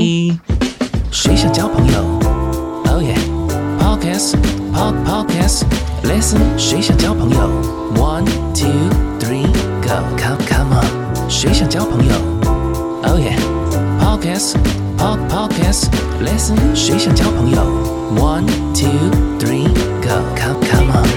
[1.11, 2.01] 谁想交朋友
[2.91, 4.35] ？Oh yeah，Podcast。
[4.75, 5.63] Pod Podcast
[6.07, 7.37] Listen，谁想交朋友
[7.95, 8.69] ？One two
[9.19, 9.45] three
[9.81, 12.13] go come come on，谁想交朋友
[13.03, 13.37] ？Oh yeah
[13.99, 14.55] Podcast
[14.97, 17.61] Pod podcast，Listen，谁想交朋友
[18.17, 18.89] ？One two
[19.39, 19.67] three
[20.01, 21.14] go，come come on。